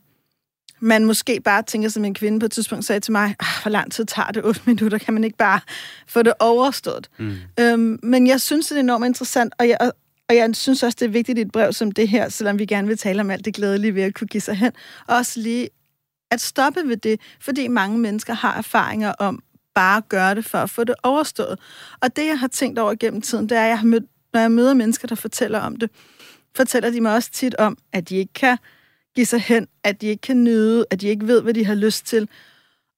[0.80, 3.70] man måske bare tænker, som en kvinde på et tidspunkt sagde til mig, ah, hvor
[3.70, 4.44] lang tid tager det?
[4.44, 5.60] 8 minutter, kan man ikke bare
[6.06, 7.10] få det overstået?
[7.18, 7.36] Mm.
[7.60, 9.92] Øhm, men jeg synes, det er enormt interessant, og jeg, og,
[10.28, 12.66] og jeg synes også, det er vigtigt i et brev som det her, selvom vi
[12.66, 14.72] gerne vil tale om alt det glædelige ved at kunne give sig hen,
[15.08, 15.68] også lige
[16.30, 19.42] at stoppe ved det, fordi mange mennesker har erfaringer om
[19.74, 21.58] bare at gøre det for at få det overstået.
[22.00, 24.40] Og det, jeg har tænkt over gennem tiden, det er, at jeg har mødt, når
[24.40, 25.90] jeg møder mennesker, der fortæller om det,
[26.56, 28.58] fortæller de mig også tit om, at de ikke kan
[29.14, 31.74] give sig hen, at de ikke kan nyde, at de ikke ved, hvad de har
[31.74, 32.28] lyst til.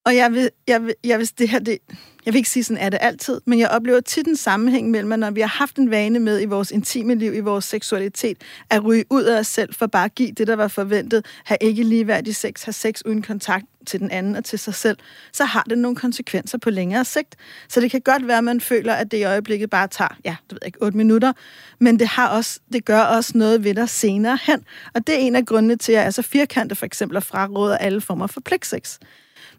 [0.07, 1.79] Og jeg vil, jeg vil, jeg vil, det her, det,
[2.27, 5.13] jeg vil ikke sige, sådan er det altid, men jeg oplever tit en sammenhæng mellem,
[5.13, 8.39] at når vi har haft en vane med i vores intime liv, i vores seksualitet,
[8.71, 11.59] at ryge ud af os selv for bare at give det, der var forventet, have
[11.61, 14.97] ikke ligeværdig sex, have sex uden kontakt til den anden og til sig selv,
[15.33, 17.37] så har det nogle konsekvenser på længere sigt.
[17.69, 20.37] Så det kan godt være, at man føler, at det i øjeblikket bare tager, ja,
[20.51, 21.33] du ved ikke, 8 minutter,
[21.81, 24.65] men det, har også, det gør også noget ved dig senere hen.
[24.95, 27.25] Og det er en af grundene til, at jeg er så firkantet for eksempel at
[27.25, 28.99] fraråde alle former for pligtsex.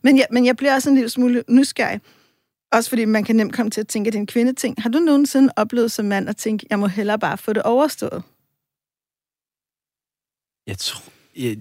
[0.02, 2.02] Men jeg, men jeg bliver også en lille smule nysgerrig.
[2.72, 4.82] Også fordi man kan nemt komme til at tænke, at det er en kvindeting.
[4.82, 8.24] Har du nogensinde oplevet som mand at tænke, jeg må hellere bare få det overstået?
[10.68, 11.04] Jeg tror...
[11.38, 11.58] Jeg,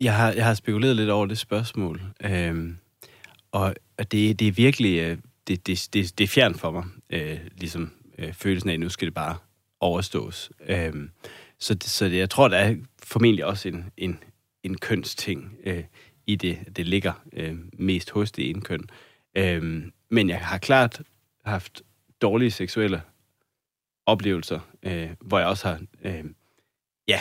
[0.00, 2.02] jeg, har, jeg har spekuleret lidt over det spørgsmål.
[2.24, 2.76] Øhm,
[3.52, 4.98] og og det, det er virkelig...
[4.98, 6.84] Øh, det, det, det, det er fjern for mig.
[7.10, 9.36] Øh, ligesom øh, følelsen af, at nu skal det bare
[9.80, 10.50] overstås.
[10.68, 11.10] Øhm,
[11.58, 14.18] så, det- så det, jeg tror, der er formentlig også en, en,
[14.62, 15.84] en kønsting øh,
[16.32, 16.76] i det.
[16.76, 18.84] Det ligger øh, mest hos det ene køn.
[19.36, 21.02] Øh, men jeg har klart
[21.44, 21.82] haft
[22.22, 23.02] dårlige seksuelle
[24.06, 26.24] oplevelser, øh, hvor jeg også har øh,
[27.08, 27.20] ja,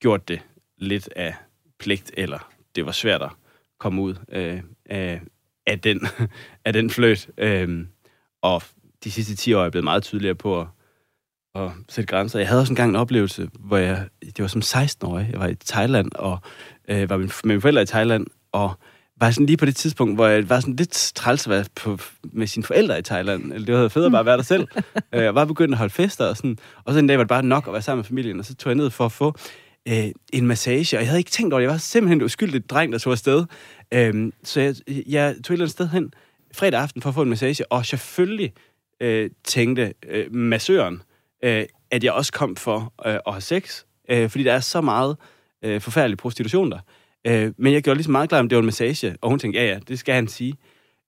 [0.00, 0.40] gjort det
[0.78, 1.34] lidt af
[1.78, 3.30] pligt, eller det var svært at
[3.78, 5.20] komme ud øh, af,
[5.66, 6.06] af, den,
[6.64, 7.30] af den fløt.
[7.38, 7.86] Øh,
[8.42, 8.62] og
[9.04, 10.66] de sidste 10 år er jeg blevet meget tydeligere på at,
[11.54, 12.38] at sætte grænser.
[12.38, 15.54] Jeg havde også engang en oplevelse, hvor jeg, det var som 16-årig, jeg var i
[15.54, 16.38] Thailand, og
[16.88, 18.70] øh, var med mine forældre i Thailand, og
[19.20, 21.98] var sådan lige på det tidspunkt, hvor jeg var sådan lidt træls at være på,
[22.22, 23.52] med sine forældre i Thailand.
[23.52, 24.68] Eller det var fedt at bare være der selv.
[25.14, 26.58] Øh, Jeg var begyndt at holde fester og sådan.
[26.84, 28.54] Og så en dag var det bare nok at være sammen med familien, og så
[28.54, 29.34] tog jeg ned for at få
[29.88, 30.96] øh, en massage.
[30.96, 31.64] Og jeg havde ikke tænkt over det.
[31.64, 33.44] Jeg var simpelthen en uskyldig dreng, der tog afsted.
[33.94, 36.12] Øhm, så jeg, jeg tog et eller andet sted hen
[36.54, 38.52] fredag aften for at få en massage, og selvfølgelig
[39.00, 41.02] øh, tænkte øh, massøren,
[41.44, 44.80] øh, at jeg også kom for øh, at have sex, øh, fordi der er så
[44.80, 45.16] meget
[45.64, 46.78] øh, forfærdelig prostitution der.
[47.26, 49.60] Øh, men jeg gjorde ligesom meget klar, om det var en massage, og hun tænkte,
[49.60, 50.54] ja ja, det skal han sige.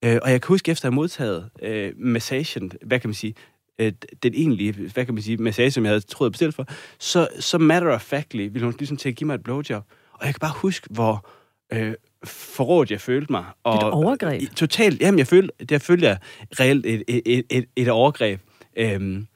[0.04, 3.34] Øh, og jeg kan huske, efter at have modtaget øh, massagen, hvad kan man sige,
[3.78, 6.66] øh, den egentlige, hvad kan man sige, massage, som jeg havde troet at bestille for,
[6.98, 9.84] så, så matter of factly ville hun ligesom til at give mig et blowjob.
[10.12, 11.28] Og jeg kan bare huske, hvor
[11.72, 13.44] øh, forrådt jeg følte mig.
[13.64, 14.42] Og, Et overgreb?
[14.56, 15.00] Totalt.
[15.00, 16.18] Jamen, jeg følte, jeg følte jeg
[16.60, 18.40] reelt et, et, et, et, et overgreb.
[18.76, 19.26] Øhm,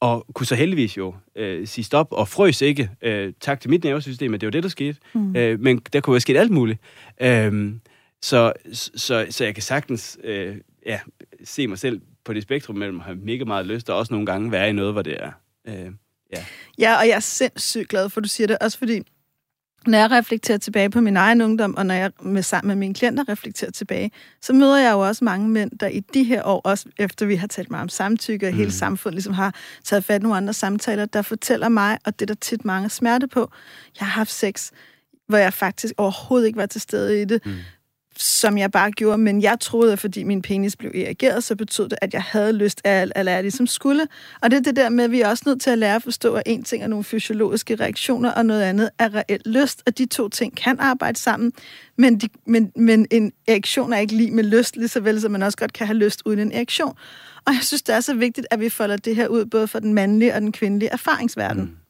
[0.00, 2.90] og kunne så heldigvis jo øh, sige stop, og frøs ikke.
[3.02, 4.98] Øh, tak til mit nervesystem, at det var det, der skete.
[5.14, 5.36] Mm.
[5.36, 6.78] Øh, men der kunne jo ske alt muligt.
[7.20, 7.80] Øhm,
[8.22, 10.56] så, så, så jeg kan sagtens øh,
[10.86, 11.00] ja,
[11.44, 14.26] se mig selv på det spektrum mellem at have mega meget lyst, og også nogle
[14.26, 15.30] gange være i noget, hvor det er...
[15.68, 15.92] Øh,
[16.32, 16.44] ja.
[16.78, 18.58] Ja, og jeg er sindssygt glad for, at du siger det.
[18.60, 19.02] Også fordi,
[19.88, 22.94] når jeg reflekterer tilbage på min egen ungdom, og når jeg med, sammen med mine
[22.94, 26.60] klienter reflekterer tilbage, så møder jeg jo også mange mænd, der i de her år,
[26.64, 30.20] også efter vi har talt meget om samtykke, og hele samfundet ligesom har taget fat
[30.20, 33.50] i nogle andre samtaler, der fortæller mig, og det er der tit mange smerte på,
[34.00, 34.70] jeg har haft sex,
[35.28, 37.52] hvor jeg faktisk overhovedet ikke var til stede i det, mm
[38.18, 41.88] som jeg bare gjorde, men jeg troede, at fordi min penis blev erigeret, så betød
[41.88, 44.06] det, at jeg havde lyst af at lære det, som skulle.
[44.40, 46.02] Og det er det der med, at vi er også nødt til at lære at
[46.02, 49.98] forstå, at en ting er nogle fysiologiske reaktioner, og noget andet er reelt lyst, og
[49.98, 51.52] de to ting kan arbejde sammen,
[51.96, 55.30] men, de, men, men en erektion er ikke lige med lyst, lige så vel som
[55.30, 56.94] man også godt kan have lyst uden en erektion.
[57.46, 59.78] Og jeg synes, det er så vigtigt, at vi folder det her ud, både for
[59.78, 61.60] den mandlige og den kvindelige erfaringsverden.
[61.62, 61.87] Mm.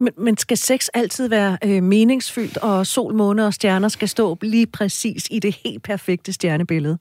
[0.00, 4.38] Men, men skal sex altid være øh, meningsfyldt, og sol, måne og stjerner skal stå
[4.42, 6.98] lige præcis i det helt perfekte stjernebillede?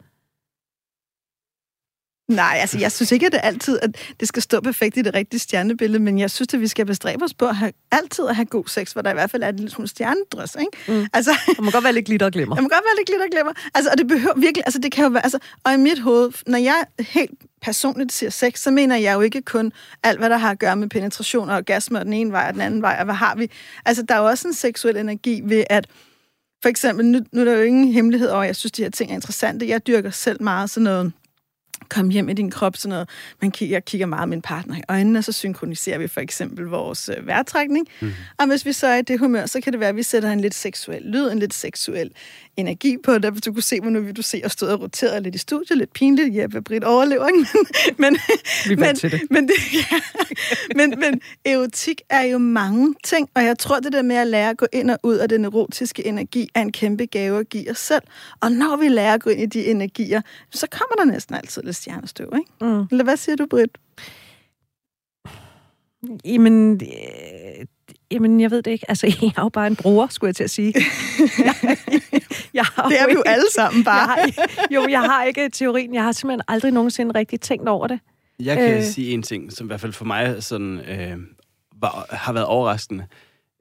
[2.28, 5.14] Nej, altså jeg synes ikke, at det altid at det skal stå perfekt i det
[5.14, 8.36] rigtige stjernebillede, men jeg synes, at vi skal bestræbe os på at have, altid at
[8.36, 11.00] have god sex, hvor der i hvert fald er en lille smule stjernedrøs, ikke?
[11.02, 11.08] Mm.
[11.14, 12.56] Altså, der må godt være lidt glitter og glimmer.
[12.58, 13.54] Der må godt være lidt glitter og glimmer.
[13.76, 16.32] Altså, og det behøver virkelig, altså det kan jo være, altså, og i mit hoved,
[16.48, 17.32] når jeg helt
[17.62, 20.76] personligt siger sex, så mener jeg jo ikke kun alt, hvad der har at gøre
[20.76, 23.36] med penetration og orgasme og den ene vej og den anden vej, og hvad har
[23.36, 23.52] vi?
[23.86, 25.88] Altså, der er jo også en seksuel energi ved, at
[26.62, 29.12] for eksempel, nu, nu er der jo ingen hemmelighed over, jeg synes, de her ting
[29.12, 29.68] er interessante.
[29.68, 31.12] Jeg dyrker selv meget sådan noget
[31.90, 33.10] komme hjem i din krop, sådan noget.
[33.42, 36.66] Man kigger, jeg kigger meget min partner i øjnene, og så synkroniserer vi for eksempel
[36.66, 37.88] vores øh, vejrtrækning.
[38.02, 38.12] Mm.
[38.38, 40.32] Og hvis vi så er i det humør, så kan det være, at vi sætter
[40.32, 42.12] en lidt seksuel lyd, en lidt seksuel
[42.58, 43.46] energi på det.
[43.46, 45.78] Du kunne se, hvor nu vil du se og stå og rotere lidt i studiet,
[45.78, 46.36] lidt pinligt.
[46.36, 47.48] Jeppe Britt overlever, ikke?
[48.02, 48.18] Men,
[48.68, 49.22] men, men, det.
[49.32, 50.00] Men, det, ja,
[50.76, 54.50] men, men erotik er jo mange ting, og jeg tror, det der med at lære
[54.50, 57.72] at gå ind og ud af den erotiske energi, er en kæmpe gave at give
[57.72, 58.04] os selv.
[58.42, 61.64] Og når vi lærer at gå ind i de energier, så kommer der næsten altid
[61.64, 62.52] lidt stjernestøv, ikke?
[62.62, 62.88] Mm.
[62.92, 63.78] Eller hvad siger du, Britt?
[66.26, 66.80] Jamen,
[68.12, 68.90] jamen, jeg ved det ikke.
[68.90, 70.74] Altså, jeg er jo bare en bruger, skulle jeg til at sige.
[71.38, 71.56] jeg,
[72.54, 74.10] jeg har det er vi jo alle sammen bare.
[74.20, 75.94] jeg har, jo, jeg har ikke teorien.
[75.94, 78.00] Jeg har simpelthen aldrig nogensinde rigtig tænkt over det.
[78.40, 78.84] Jeg kan øh.
[78.84, 81.18] sige en ting, som i hvert fald for mig sådan, øh,
[81.82, 83.06] var, har været overraskende.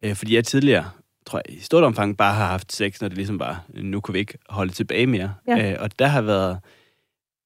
[0.03, 0.91] Øh, fordi jeg tidligere,
[1.27, 4.13] tror jeg, i stort omfang bare har haft sex, når det ligesom bare, nu kunne
[4.13, 5.35] vi ikke holde tilbage mere.
[5.49, 5.73] Ja.
[5.73, 6.59] Øh, og der har været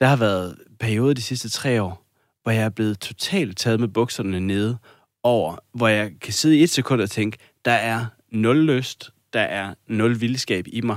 [0.01, 2.07] der har været perioder de sidste tre år,
[2.43, 4.79] hvor jeg er blevet totalt taget med bukserne nede
[5.23, 9.41] over, hvor jeg kan sidde i et sekund og tænke, der er nul lyst, der
[9.41, 10.97] er nul vildskab i mig,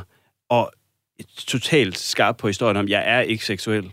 [0.49, 0.71] og
[1.37, 3.91] totalt skarp på historien om, jeg er ikke seksuel.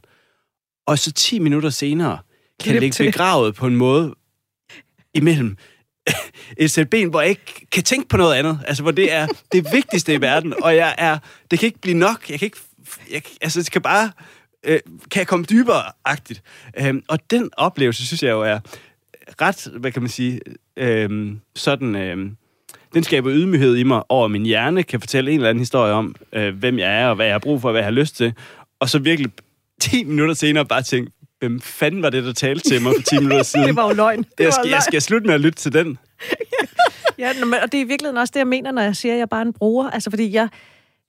[0.86, 2.18] Og så 10 minutter senere
[2.60, 4.14] kan jeg ligge begravet på en måde
[5.14, 5.56] imellem
[6.56, 8.60] et sæt ben, hvor jeg ikke kan tænke på noget andet.
[8.66, 11.18] Altså, hvor det er det vigtigste i verden, og jeg er,
[11.50, 12.30] det kan ikke blive nok.
[12.30, 12.58] Jeg kan ikke,
[13.10, 14.12] jeg, altså, det kan bare
[14.64, 16.42] øh, kan jeg komme dybere-agtigt.
[16.78, 18.58] Øhm, og den oplevelse, synes jeg jo er
[19.40, 20.40] ret, hvad kan man sige,
[20.76, 21.96] øhm, sådan...
[21.96, 22.36] Øhm,
[22.94, 26.14] den skaber ydmyghed i mig over, min hjerne kan fortælle en eller anden historie om,
[26.32, 28.16] øh, hvem jeg er, og hvad jeg har brug for, og hvad jeg har lyst
[28.16, 28.34] til.
[28.80, 29.32] Og så virkelig
[29.80, 33.16] 10 minutter senere bare tænke, hvem fanden var det, der talte til mig for 10
[33.18, 33.66] minutter siden?
[33.68, 34.24] det var jo løgn.
[34.38, 35.98] Det jeg, skal, jeg skal slutte med at lytte til den.
[37.18, 37.28] ja,
[37.62, 39.26] og det er i virkeligheden også det, jeg mener, når jeg siger, at jeg er
[39.26, 39.90] bare en bruger.
[39.90, 40.48] Altså, fordi jeg,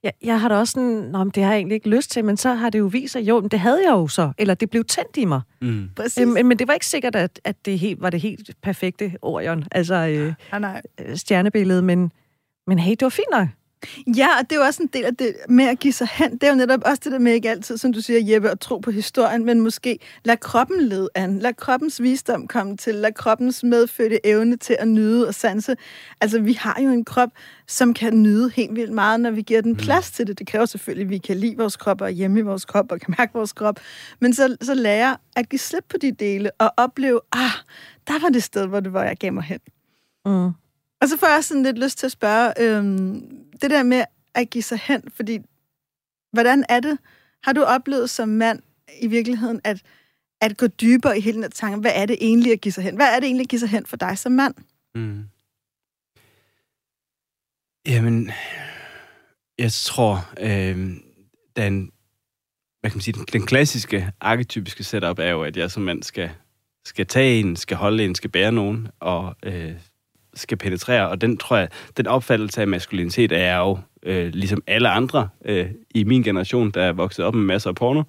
[0.02, 2.36] jeg, jeg har da også sådan, Nå, det har jeg egentlig ikke lyst til, men
[2.36, 4.70] så har det jo vist sig, jo, men det havde jeg jo så, eller det
[4.70, 5.40] blev tændt i mig.
[5.60, 5.88] Mm.
[5.96, 6.26] Præcis.
[6.26, 9.64] Men, men det var ikke sikkert, at, at det helt, var det helt perfekte Orion,
[9.72, 10.82] altså øh, ja, nej.
[11.00, 12.12] Øh, stjernebilledet, men,
[12.66, 13.48] men hey, det var fint nok.
[14.16, 16.32] Ja, og det er jo også en del af det med at give sig hen.
[16.32, 18.60] Det er jo netop også det der med ikke altid, som du siger, Jeppe, at
[18.60, 21.38] tro på historien, men måske lad kroppen lede an.
[21.38, 22.94] Lad kroppens visdom komme til.
[22.94, 25.76] Lad kroppens medfødte evne til at nyde og sanse.
[26.20, 27.30] Altså, vi har jo en krop,
[27.66, 29.78] som kan nyde helt vildt meget, når vi giver den mm.
[29.78, 30.38] plads til det.
[30.38, 33.00] Det kræver selvfølgelig, at vi kan lide vores krop og hjemme i vores krop og
[33.00, 33.80] kan mærke vores krop.
[34.20, 37.50] Men så, så lære at give slip på de dele og opleve, ah,
[38.06, 39.60] der var det sted, hvor, det, hvor jeg gav mig hen.
[40.26, 40.61] Mm.
[41.02, 43.20] Og så får jeg sådan lidt lyst til at spørge, øhm,
[43.62, 45.38] det der med at give sig hen, fordi
[46.32, 46.98] hvordan er det,
[47.44, 48.62] har du oplevet som mand
[49.00, 49.82] i virkeligheden, at,
[50.40, 52.96] at gå dybere i hele den tanke, hvad er det egentlig at give sig hen?
[52.96, 54.54] Hvad er det egentlig at give sig hen for dig som mand?
[54.94, 55.24] Mm.
[57.86, 58.30] Jamen,
[59.58, 60.76] jeg tror, øh,
[61.56, 61.90] den,
[62.80, 66.02] hvad kan man sige, den, den klassiske, arketypiske setup er jo, at jeg som mand
[66.02, 66.30] skal,
[66.84, 69.74] skal tage en, skal holde en, skal bære nogen, og øh,
[70.34, 74.88] skal penetrere, og den tror jeg, den opfattelse af maskulinitet er jo, øh, ligesom alle
[74.88, 78.02] andre øh, i min generation, der er vokset op med masser af porno,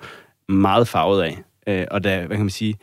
[0.50, 1.38] meget farvet af.
[1.68, 2.76] Øh, og der, hvad kan man sige,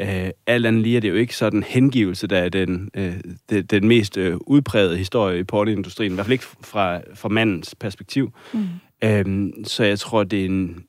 [0.00, 3.14] øh, alt andet lige er det jo ikke sådan hengivelse, der er den, øh,
[3.50, 7.74] det, den mest øh, udprægede historie i pornoindustrien, i hvert fald ikke fra, fra mandens
[7.74, 8.32] perspektiv.
[8.52, 8.66] Mm.
[9.04, 10.84] Øh, så jeg tror, det er en,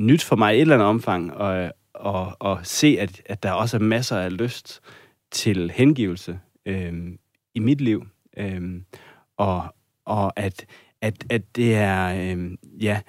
[0.00, 1.72] nyt for mig i et eller andet omfang at, at,
[2.06, 4.80] at, at se, at, at der også er masser af lyst
[5.30, 7.12] til hengivelse øh,
[7.54, 8.06] i mit liv.
[8.36, 8.82] Øh,
[9.36, 10.66] og, og at,
[11.00, 12.50] at, at det er, øh,
[12.82, 13.00] ja,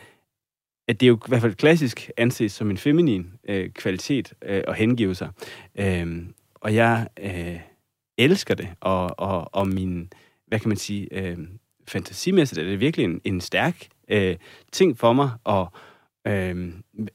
[0.87, 4.63] at det er jo i hvert fald klassisk anses som en feminin øh, kvalitet øh,
[4.67, 5.29] at hengive sig.
[5.75, 7.59] Øh, og jeg øh,
[8.17, 10.13] elsker det, og, og, og min,
[10.47, 11.37] hvad kan man sige, øh,
[11.87, 14.35] fantasimæssigt er det virkelig en, en stærk øh,
[14.71, 15.71] ting for mig, og
[16.27, 16.73] øh,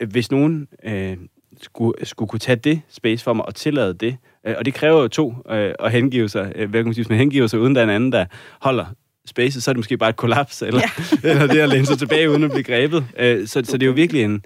[0.08, 1.16] hvis nogen øh,
[1.60, 4.16] skulle, skulle kunne tage det space for mig og tillade det.
[4.46, 6.52] Øh, og det kræver jo to øh, at hengive sig.
[6.54, 8.24] Øh, hvad kan man sige, hvis man hengiver sig, uden der er en anden, der
[8.60, 8.86] holder
[9.26, 10.80] space, så er det måske bare et kollaps, eller,
[11.22, 11.30] ja.
[11.30, 13.04] eller det at læne sig tilbage, uden at blive grebet.
[13.18, 14.44] Øh, så, så det er jo virkelig en,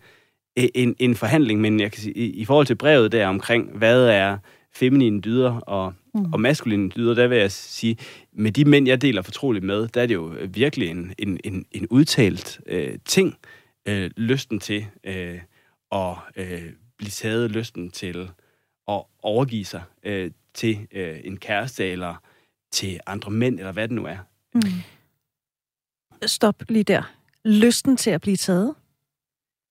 [0.57, 4.07] en, en forhandling, men jeg kan sige, i, i forhold til brevet der omkring, hvad
[4.07, 4.39] er
[4.75, 6.33] feminine dyder og, Mm.
[6.33, 7.97] Og maskuline dyder, der vil jeg sige,
[8.33, 11.65] med de mænd, jeg deler fortroligt med, der er det jo virkelig en, en, en,
[11.73, 13.37] en udtalt øh, ting,
[13.89, 15.39] øh, lysten til øh,
[15.93, 16.63] at øh,
[16.99, 18.31] blive taget, lysten til
[18.91, 22.15] at overgive sig øh, til øh, en kæreste, eller
[22.73, 24.19] til andre mænd, eller hvad det nu er.
[24.55, 24.63] Mm.
[26.27, 27.03] Stop lige der.
[27.45, 28.75] Lysten til at blive taget?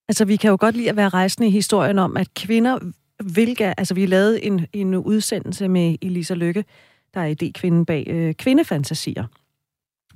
[0.08, 2.79] Altså, vi kan jo godt lide at være rejsende i historien om, at kvinder
[3.23, 3.79] hvilke...
[3.79, 6.65] Altså, vi lavede en, en udsendelse med Elisa Lykke,
[7.13, 9.25] der er idékvinden bag øh, Kvindefantasier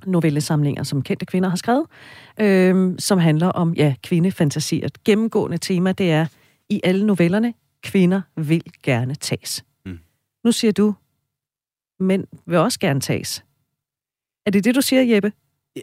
[0.06, 1.86] novellesamlinger, som kendte kvinder har skrevet,
[2.40, 4.86] øh, som handler om ja, kvindefantasier.
[4.86, 6.26] Et gennemgående tema, det er,
[6.68, 9.64] i alle novellerne, kvinder vil gerne tages.
[9.86, 9.98] Mm.
[10.44, 10.94] Nu siger du,
[12.00, 13.44] mænd vil også gerne tages.
[14.46, 15.32] Er det det, du siger, Jeppe?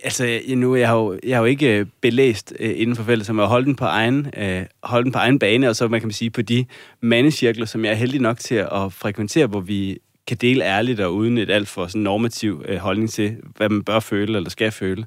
[0.04, 3.28] Altså, nu jeg har jo, jeg har jo ikke øh, belæst uh, inden for feltet,
[3.28, 6.02] som har holdt den på egen, uh, holdt den på egen bane, og så man
[6.02, 6.66] kan sige på de
[7.02, 11.16] mandecirkler, som jeg er heldig nok til at frekventere, hvor vi kan dele ærligt og
[11.16, 14.72] uden et alt for sådan normativ uh, holdning til, hvad man bør føle eller skal
[14.72, 15.06] føle.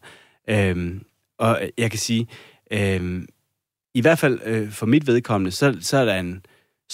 [0.53, 1.01] Uh,
[1.39, 2.27] og jeg kan sige,
[2.75, 3.23] uh,
[3.95, 6.45] i hvert fald uh, for mit vedkommende, så, så er der en,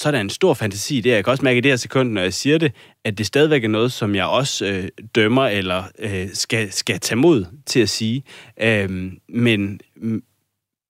[0.00, 1.14] så er der en stor fantasi der.
[1.14, 2.72] Jeg kan også mærke i det her sekund, når jeg siger det,
[3.04, 7.16] at det stadigvæk er noget, som jeg også øh, dømmer eller øh, skal, skal tage
[7.16, 8.22] mod til at sige.
[8.62, 9.80] Øh, men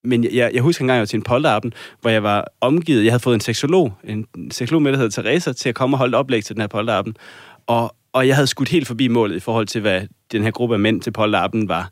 [0.03, 3.03] men jeg, jeg husker en gang, jeg var til en polterappen, hvor jeg var omgivet,
[3.03, 5.97] jeg havde fået en seksolog, en seksolog med, der hedder Teresa, til at komme og
[5.97, 7.15] holde oplæg til den her polterappen.
[7.67, 10.75] Og, og jeg havde skudt helt forbi målet i forhold til, hvad den her gruppe
[10.75, 11.91] af mænd til polterappen var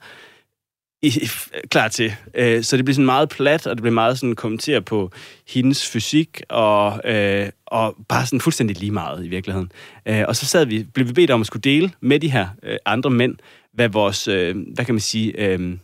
[1.01, 1.29] i,
[1.69, 2.13] klar til.
[2.33, 5.12] Øh, så det blev sådan meget plat, og det blev meget sådan kommenteret på
[5.47, 9.71] hendes fysik, og, øh, og bare sådan fuldstændig lige meget i virkeligheden.
[10.05, 12.47] Øh, og så sad vi, blev vi bedt om at skulle dele med de her
[12.63, 13.35] øh, andre mænd,
[13.73, 15.77] hvad vores, øh, hvad kan man sige, øh,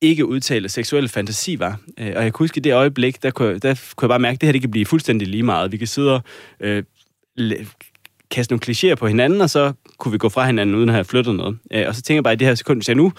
[0.00, 1.80] ikke udtalte seksuelle fantasi var.
[1.98, 4.34] Øh, og jeg kunne huske i det øjeblik, der kunne, der kunne jeg bare mærke,
[4.34, 5.72] at det her det kan blive fuldstændig lige meget.
[5.72, 6.22] Vi kan sidde og
[6.60, 6.82] øh,
[8.30, 11.04] kaste nogle klichéer på hinanden, og så kunne vi gå fra hinanden uden at have
[11.04, 11.58] flyttet noget.
[11.72, 13.12] Øh, og så tænker jeg bare, i det her sekund, hvis jeg nu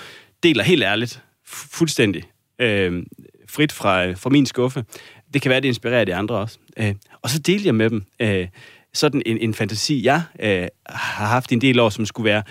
[0.43, 2.23] deler helt ærligt, fuldstændig
[2.59, 3.03] øh,
[3.49, 4.85] frit fra, fra min skuffe.
[5.33, 6.57] Det kan være, det inspirerer de andre også.
[6.77, 8.47] Øh, og så delte jeg med dem øh,
[8.93, 12.43] sådan en, en fantasi, jeg øh, har haft en del år, som skulle være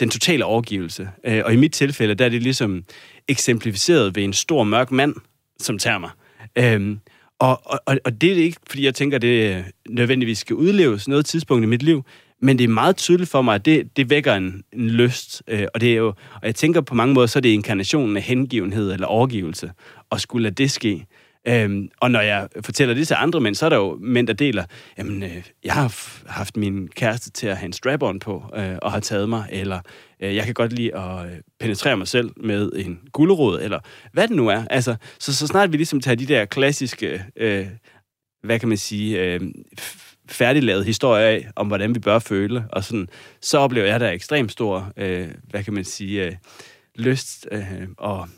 [0.00, 1.08] den totale overgivelse.
[1.24, 2.84] Øh, og i mit tilfælde, der er det ligesom
[3.28, 5.14] eksemplificeret ved en stor mørk mand,
[5.60, 6.10] som tager mig.
[6.58, 6.96] Øh,
[7.38, 11.64] og, og, og det er ikke, fordi jeg tænker, det nødvendigvis skal udleves noget tidspunkt
[11.64, 12.04] i mit liv,
[12.44, 15.42] men det er meget tydeligt for mig, at det, det vækker en, en lyst.
[15.48, 18.16] Øh, og, det er jo, og jeg tænker på mange måder, så er det inkarnationen
[18.16, 19.72] af hengivenhed eller overgivelse,
[20.10, 21.06] og skulle lade det ske.
[21.48, 24.32] Øhm, og når jeg fortæller det til andre mænd, så er der jo mænd, der
[24.32, 24.64] deler,
[24.98, 28.92] jamen, øh, jeg har haft min kæreste til at have en strap-on på, øh, og
[28.92, 29.80] har taget mig, eller
[30.20, 33.78] øh, jeg kan godt lide at øh, penetrere mig selv med en gulerod, eller
[34.12, 34.64] hvad det nu er.
[34.70, 37.66] Altså, så, så snart vi ligesom tager de der klassiske, øh,
[38.42, 39.40] hvad kan man sige, øh,
[40.28, 43.08] færdiglavet historie af, om hvordan vi bør føle, og sådan,
[43.40, 46.32] så oplever jeg der ekstremt stor, øh, hvad kan man sige, øh,
[46.96, 48.28] lyst øh, og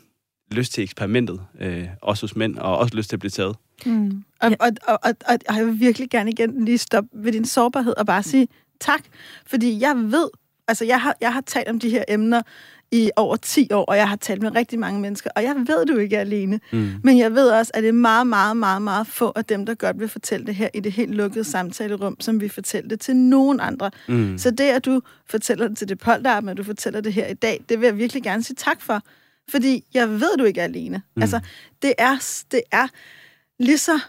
[0.51, 3.55] lyst til eksperimentet, øh, også hos mænd, og også lyst til at blive taget.
[3.85, 4.23] Mm.
[4.41, 7.93] Og, og, og, og, og jeg vil virkelig gerne igen lige stoppe ved din sårbarhed
[7.97, 8.47] og bare sige
[8.79, 9.01] tak,
[9.45, 10.29] fordi jeg ved,
[10.67, 12.41] altså jeg har, jeg har talt om de her emner
[12.91, 15.85] i over 10 år, og jeg har talt med rigtig mange mennesker, og jeg ved,
[15.85, 16.59] du ikke er alene.
[16.71, 16.89] Mm.
[17.03, 19.75] Men jeg ved også, at det er meget, meget, meget, meget få af dem, der
[19.75, 23.15] godt vil fortælle det her i det helt lukkede samtalerum, som vi fortæller det til
[23.15, 23.91] nogen andre.
[24.07, 24.37] Mm.
[24.37, 27.33] Så det, at du fortæller det til det polterappen, at du fortæller det her i
[27.33, 29.01] dag, det vil jeg virkelig gerne sige tak for.
[29.49, 31.01] Fordi jeg ved, du ikke er alene.
[31.15, 31.21] Mm.
[31.21, 31.39] Altså,
[31.81, 32.87] det er, det er
[33.59, 33.99] lige så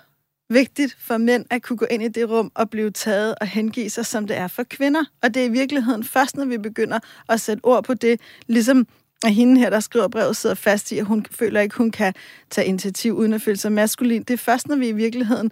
[0.51, 3.91] vigtigt for mænd at kunne gå ind i det rum og blive taget og hengive
[3.91, 5.05] sig, som det er for kvinder.
[5.23, 8.87] Og det er i virkeligheden først, når vi begynder at sætte ord på det, ligesom
[9.25, 12.15] at hende her, der skriver brevet, sidder fast i, at hun føler ikke, hun kan
[12.51, 14.23] tage initiativ uden at føle sig maskulin.
[14.23, 15.51] Det er først, når vi i virkeligheden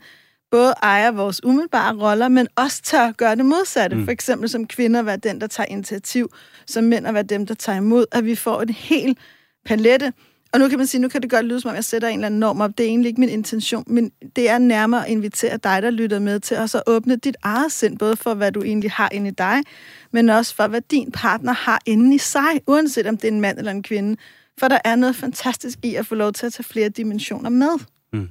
[0.50, 3.96] både ejer vores umiddelbare roller, men også tør gøre det modsatte.
[3.96, 4.04] Mm.
[4.04, 6.32] For eksempel som kvinder være den, der tager initiativ,
[6.66, 9.16] som mænd at være dem, der tager imod, at vi får en hel
[9.64, 10.12] palette
[10.57, 12.14] og nu kan man sige, nu kan det godt lyde, som om jeg sætter en
[12.14, 12.79] eller anden norm op.
[12.79, 16.19] Det er egentlig ikke min intention, men det er nærmere at invitere dig, der lytter
[16.19, 19.29] med til at så åbne dit eget sind, både for, hvad du egentlig har inde
[19.29, 19.62] i dig,
[20.12, 23.40] men også for, hvad din partner har inde i sig, uanset om det er en
[23.40, 24.16] mand eller en kvinde.
[24.59, 27.79] For der er noget fantastisk i at få lov til at tage flere dimensioner med.
[28.12, 28.29] Mm.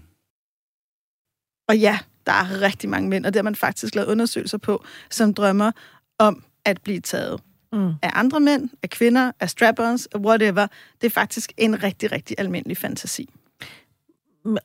[1.68, 4.84] Og ja, der er rigtig mange mænd, og det har man faktisk lavet undersøgelser på,
[5.12, 5.72] som drømmer
[6.20, 7.42] om at blive taget
[7.76, 7.94] mm.
[8.02, 10.68] af andre mænd, af kvinder, af strap-ons, whatever.
[11.02, 13.30] Det er faktisk en rigtig, rigtig almindelig fantasi.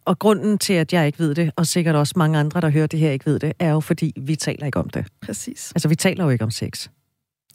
[0.05, 2.87] Og grunden til, at jeg ikke ved det, og sikkert også mange andre, der hører
[2.87, 5.07] det her, ikke ved det, er jo, fordi vi taler ikke om det.
[5.21, 5.73] Præcis.
[5.75, 6.89] Altså, vi taler jo ikke om sex.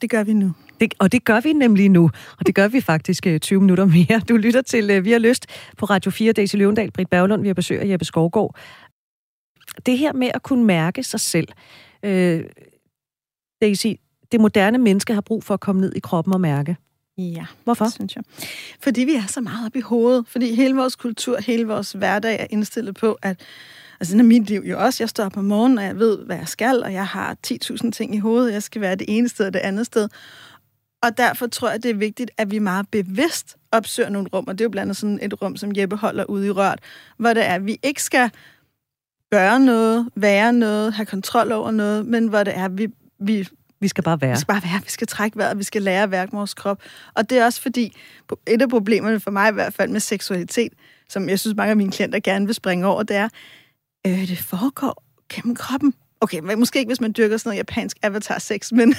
[0.00, 0.52] Det gør vi nu.
[0.80, 2.10] Det, og det gør vi nemlig nu.
[2.38, 4.20] Og det gør vi faktisk 20 øh, minutter mere.
[4.28, 5.46] Du lytter til uh, Vi har lyst
[5.76, 8.56] på Radio 4, Daisy Løvendal, Britt Berglund, vi har besøg af Jeppe Skovgaard.
[9.86, 11.48] Det her med at kunne mærke sig selv,
[12.02, 12.44] øh,
[13.60, 13.86] Daisy,
[14.32, 16.76] det moderne menneske har brug for at komme ned i kroppen og mærke.
[17.18, 17.84] Ja, Hvorfor?
[17.84, 18.24] det synes jeg.
[18.80, 20.24] Fordi vi er så meget op i hovedet.
[20.28, 23.40] Fordi hele vores kultur, hele vores hverdag er indstillet på, at
[24.00, 25.02] Altså, sådan er mit liv jo også.
[25.02, 27.90] Jeg står op om morgenen, og jeg ved, hvad jeg skal, og jeg har 10.000
[27.90, 28.52] ting i hovedet.
[28.52, 30.08] Jeg skal være det ene sted og det andet sted.
[31.02, 34.58] Og derfor tror jeg, det er vigtigt, at vi meget bevidst opsøger nogle rum, og
[34.58, 36.80] det er jo blandt andet sådan et rum, som Jeppe holder ude i rørt,
[37.16, 38.30] hvor det er, at vi ikke skal
[39.30, 43.48] gøre noget, være noget, have kontrol over noget, men hvor det er, at vi, vi
[43.80, 44.30] vi skal bare være.
[44.30, 46.78] vi skal bare være, vi skal trække vejret, vi skal lære at værke vores krop.
[47.14, 47.96] Og det er også fordi,
[48.46, 50.72] et af problemerne for mig i hvert fald med seksualitet,
[51.08, 53.28] som jeg synes mange af mine klienter gerne vil springe over, det er,
[54.06, 55.02] øh, det foregår
[55.32, 55.94] gennem kroppen.
[56.20, 58.94] Okay, men måske ikke, hvis man dyrker sådan noget japansk avatar-sex, men,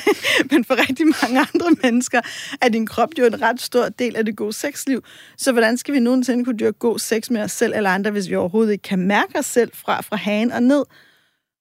[0.51, 2.21] men for rigtig mange andre mennesker
[2.61, 5.03] er din krop jo en ret stor del af det gode sexliv.
[5.38, 8.30] Så hvordan skal vi nogensinde kunne dyrke god sex med os selv eller andre, hvis
[8.30, 10.84] vi overhovedet ikke kan mærke os selv fra, fra hagen og ned?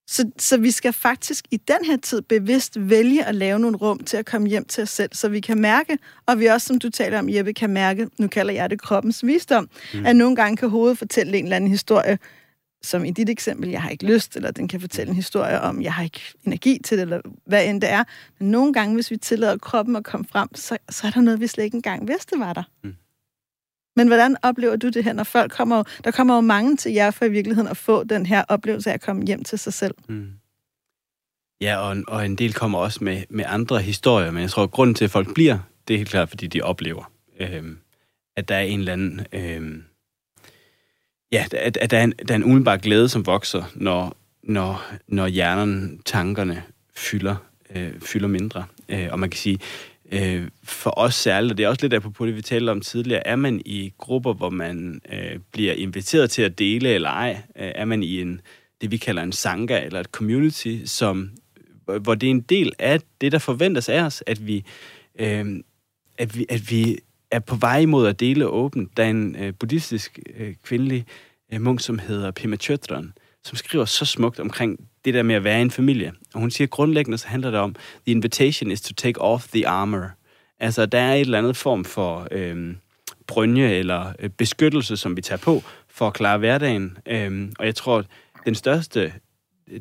[0.08, 3.98] Så, så vi skal faktisk i den her tid bevidst vælge at lave nogle rum
[3.98, 6.78] til at komme hjem til os selv, så vi kan mærke, og vi også, som
[6.78, 10.06] du taler om, Jeppe, kan mærke, nu kalder jeg det kroppens visdom, mm.
[10.06, 12.18] at nogle gange kan hovedet fortælle en eller anden historie,
[12.82, 15.82] som i dit eksempel, jeg har ikke lyst, eller den kan fortælle en historie om,
[15.82, 18.04] jeg har ikke energi til det, eller hvad end det er.
[18.38, 21.40] Men nogle gange, hvis vi tillader kroppen at komme frem, så, så er der noget,
[21.40, 22.62] vi slet ikke engang vidste var der.
[22.84, 22.94] Mm.
[23.96, 25.82] Men hvordan oplever du det her, når folk kommer?
[26.04, 28.94] Der kommer jo mange til jer for i virkeligheden at få den her oplevelse af
[28.94, 29.94] at komme hjem til sig selv.
[30.08, 30.30] Mm.
[31.60, 34.70] Ja, og, og en del kommer også med, med andre historier, men jeg tror, at
[34.70, 37.64] grunden til, at folk bliver, det er helt klart, fordi de oplever, øh,
[38.36, 39.26] at der er en eller anden...
[39.32, 39.82] Øh,
[41.32, 44.86] ja, at, at der, er en, der er en umiddelbar glæde, som vokser, når, når,
[45.08, 46.62] når hjernen, tankerne
[46.96, 47.36] fylder,
[47.74, 48.64] øh, fylder mindre.
[48.88, 49.58] Øh, og man kan sige,
[50.12, 52.80] øh, for os særligt, og det er også lidt af på det, vi talte om
[52.80, 57.42] tidligere, er man i grupper, hvor man øh, bliver inviteret til at dele eller ej,
[57.56, 58.40] øh, er man i en,
[58.80, 61.30] det vi kalder en sangha eller et community, som,
[61.84, 64.64] hvor det er en del af det, der forventes af os, at vi,
[65.18, 65.46] øh,
[66.18, 66.98] at vi, at vi
[67.30, 68.96] er på vej imod at dele åbent.
[68.96, 71.06] Der er en øh, buddhistisk øh, kvindelig
[71.52, 73.12] øh, munk, som hedder Pema Chodron,
[73.46, 76.12] som skriver så smukt omkring det der med at være en familie.
[76.34, 79.68] Og hun siger, grundlæggende så handler det om, the invitation is to take off the
[79.68, 80.10] armor.
[80.60, 82.74] Altså, der er et eller andet form for øh,
[83.26, 86.98] brynje eller øh, beskyttelse, som vi tager på for at klare hverdagen.
[87.06, 88.06] Øh, og jeg tror, at
[88.46, 89.12] den største,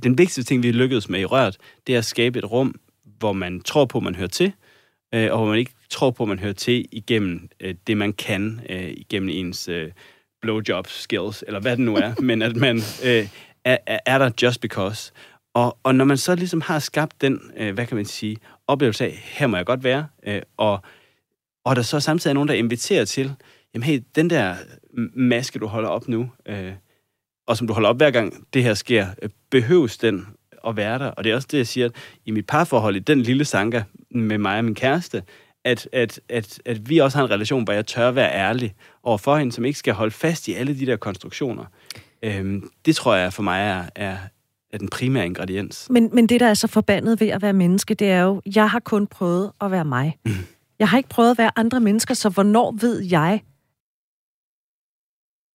[0.03, 1.57] den vigtigste ting, vi lykkedes med i Rørt,
[1.87, 2.75] det er at skabe et rum,
[3.19, 4.53] hvor man tror på, man hører til,
[5.13, 8.61] øh, og hvor man ikke tror på, man hører til igennem øh, det, man kan,
[8.69, 9.91] øh, igennem ens øh,
[10.45, 13.27] blowjob skills, eller hvad det nu er, men at man øh,
[13.65, 15.11] er, er der just because.
[15.53, 18.37] Og, og når man så ligesom har skabt den, øh, hvad kan man sige,
[18.67, 20.79] oplevelse af, her må jeg godt være, øh, og,
[21.65, 23.33] og der så samtidig er nogen, der inviterer til,
[23.73, 24.55] jamen hey, den der
[25.13, 26.73] maske, du holder op nu, øh,
[27.47, 30.27] og som du holder op hver gang det her sker, øh, behøves den
[30.67, 31.07] at være der?
[31.07, 31.91] Og det er også det, jeg siger, at
[32.25, 35.23] i mit parforhold, i den lille sanker med mig og min kæreste,
[35.63, 39.17] at, at, at, at vi også har en relation, hvor jeg tør være ærlig over
[39.17, 41.65] for hende, som ikke skal holde fast i alle de der konstruktioner.
[42.23, 44.17] Øhm, det tror jeg for mig er, er,
[44.73, 45.87] er den primære ingrediens.
[45.89, 48.69] Men, men det, der er så forbandet ved at være menneske, det er jo, jeg
[48.69, 50.17] har kun prøvet at være mig.
[50.25, 50.31] Mm.
[50.79, 53.41] Jeg har ikke prøvet at være andre mennesker, så hvornår ved jeg,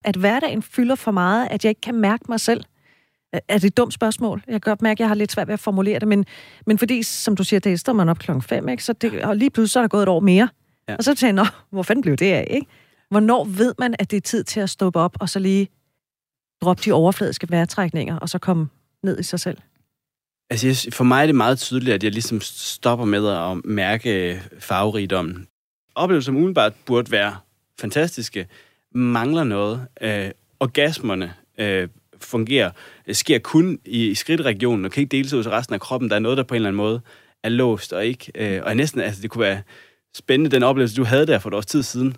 [0.04, 2.64] at hverdagen fylder for meget, at jeg ikke kan mærke mig selv?
[3.32, 4.42] Er det et dumt spørgsmål?
[4.46, 6.26] Jeg kan godt mærke, at jeg har lidt svært ved at formulere det, men,
[6.66, 8.84] men fordi, som du siger, det står man op klokken 5, ikke?
[8.84, 10.48] Så det, og lige pludselig så er der gået et år mere.
[10.88, 10.96] Ja.
[10.96, 12.66] Og så tænker jeg, hvor fanden blev det af, ikke?
[13.10, 15.68] Hvornår ved man, at det er tid til at stoppe op, og så lige
[16.62, 18.68] droppe de overfladiske vejrtrækninger, og så komme
[19.02, 19.58] ned i sig selv?
[20.50, 24.42] Altså, jeg, for mig er det meget tydeligt, at jeg ligesom stopper med at mærke
[24.58, 25.46] farverigdommen.
[25.94, 27.36] Oplevelser, som umiddelbart burde være
[27.80, 28.46] fantastiske,
[28.94, 29.86] mangler noget.
[30.00, 30.30] Øh,
[30.60, 31.88] orgasmerne øh,
[32.20, 32.70] fungerer,
[33.06, 36.10] øh, sker kun i, i skridtregionen, og kan ikke deles ud til resten af kroppen.
[36.10, 37.00] Der er noget, der på en eller anden måde
[37.42, 38.32] er låst, og ikke...
[38.34, 39.62] Øh, og næsten, altså, det kunne være
[40.14, 42.16] spændende, den oplevelse, du havde der for et års tid siden,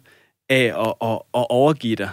[0.49, 2.11] af at, at, at overgive dig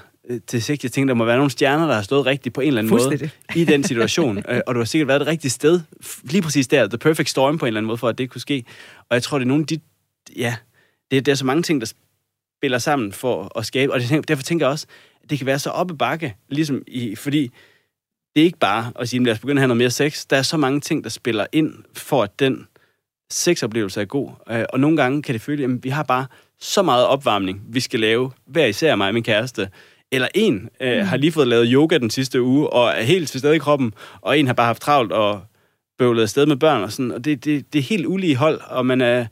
[0.48, 0.84] til sex.
[0.84, 2.98] Jeg tænkte, der må være nogle stjerner, der har stået rigtigt på en eller anden
[2.98, 4.44] måde i den situation.
[4.68, 5.82] og du har sikkert været det rigtige sted,
[6.24, 8.42] lige præcis der, the perfect storm på en eller anden måde, for at det kunne
[8.42, 8.64] ske.
[9.10, 9.80] Og jeg tror, det er nogle af de...
[10.36, 10.56] Ja,
[11.12, 11.94] det, det er så mange ting, der
[12.60, 13.94] spiller sammen for at skabe.
[13.94, 14.88] Og derfor tænker jeg også,
[15.24, 17.52] at det kan være så oppe bakke, ligesom i, fordi
[18.36, 20.26] det er ikke bare at sige, lad os begynde at have noget mere sex.
[20.26, 22.68] Der er så mange ting, der spiller ind for, at den
[23.32, 24.30] sexoplevelse er god.
[24.70, 26.26] Og nogle gange kan det føle, at vi har bare
[26.60, 29.70] så meget opvarmning, vi skal lave, hver især mig og min kæreste.
[30.12, 31.06] Eller en øh, mm.
[31.06, 33.94] har lige fået lavet yoga den sidste uge, og er helt til stede i kroppen,
[34.22, 35.42] og en har bare haft travlt og
[35.98, 37.12] bøvlet afsted med børn og sådan.
[37.12, 39.26] Og det, det, det er helt ulige hold, og man er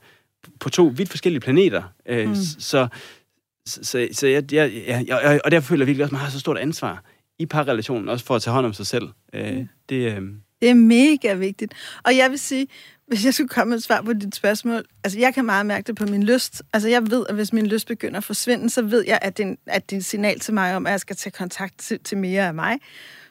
[0.59, 1.83] på to vidt forskellige planeter.
[2.09, 2.35] Øh, mm.
[2.59, 2.87] Så,
[3.65, 6.39] så, så jeg, jeg, jeg, og derfor føler jeg virkelig også, at man har så
[6.39, 7.03] stort ansvar
[7.39, 9.07] i parrelationen, også for at tage hånd om sig selv.
[9.33, 9.67] Øh, mm.
[9.89, 10.21] det, øh,
[10.61, 11.73] Det er mega vigtigt.
[12.05, 12.67] Og jeg vil sige,
[13.07, 15.87] hvis jeg skulle komme med et svar på dit spørgsmål, altså jeg kan meget mærke
[15.87, 16.61] det på min lyst.
[16.73, 19.43] Altså jeg ved, at hvis min lyst begynder at forsvinde, så ved jeg, at det
[19.43, 21.77] er, en, at det er et signal til mig om, at jeg skal tage kontakt
[21.79, 22.79] til, til mere af mig.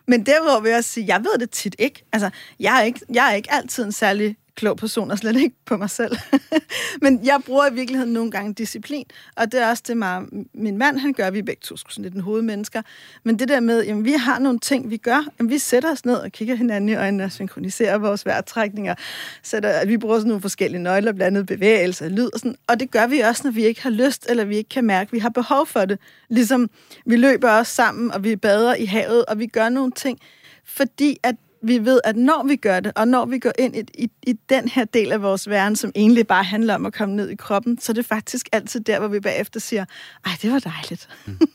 [0.09, 2.05] Men derudover vil jeg også sige, jeg ved det tit ikke.
[2.13, 5.57] Altså, jeg er ikke, jeg er ikke altid en særlig klog person, og slet ikke
[5.65, 6.17] på mig selv.
[7.03, 9.05] Men jeg bruger i virkeligheden nogle gange disciplin,
[9.37, 11.31] og det er også det, meget, min mand han gør.
[11.31, 12.83] Vi er begge to sådan lidt en hovedmennesker.
[13.25, 15.25] Men det der med, jamen, vi har nogle ting, vi gør.
[15.39, 18.95] Jamen, vi sætter os ned og kigger hinanden i øjnene og synkroniserer vores vejrtrækninger.
[19.43, 22.57] Sætter, vi bruger sådan nogle forskellige nøgler, blandt andet bevægelser, lyd og sådan.
[22.67, 25.09] Og det gør vi også, når vi ikke har lyst, eller vi ikke kan mærke,
[25.09, 25.99] at vi har behov for det.
[26.29, 26.71] Ligesom
[27.07, 30.19] vi løber også sammen, og vi bader i havet, og vi gør nogle ting,
[30.65, 31.35] fordi at
[31.67, 34.33] vi ved, at når vi gør det, og når vi går ind i, i, i
[34.49, 37.35] den her del af vores verden, som egentlig bare handler om at komme ned i
[37.35, 39.85] kroppen, så er det faktisk altid der, hvor vi bagefter siger,
[40.27, 41.09] ej, det var dejligt.
[41.27, 41.39] Mm.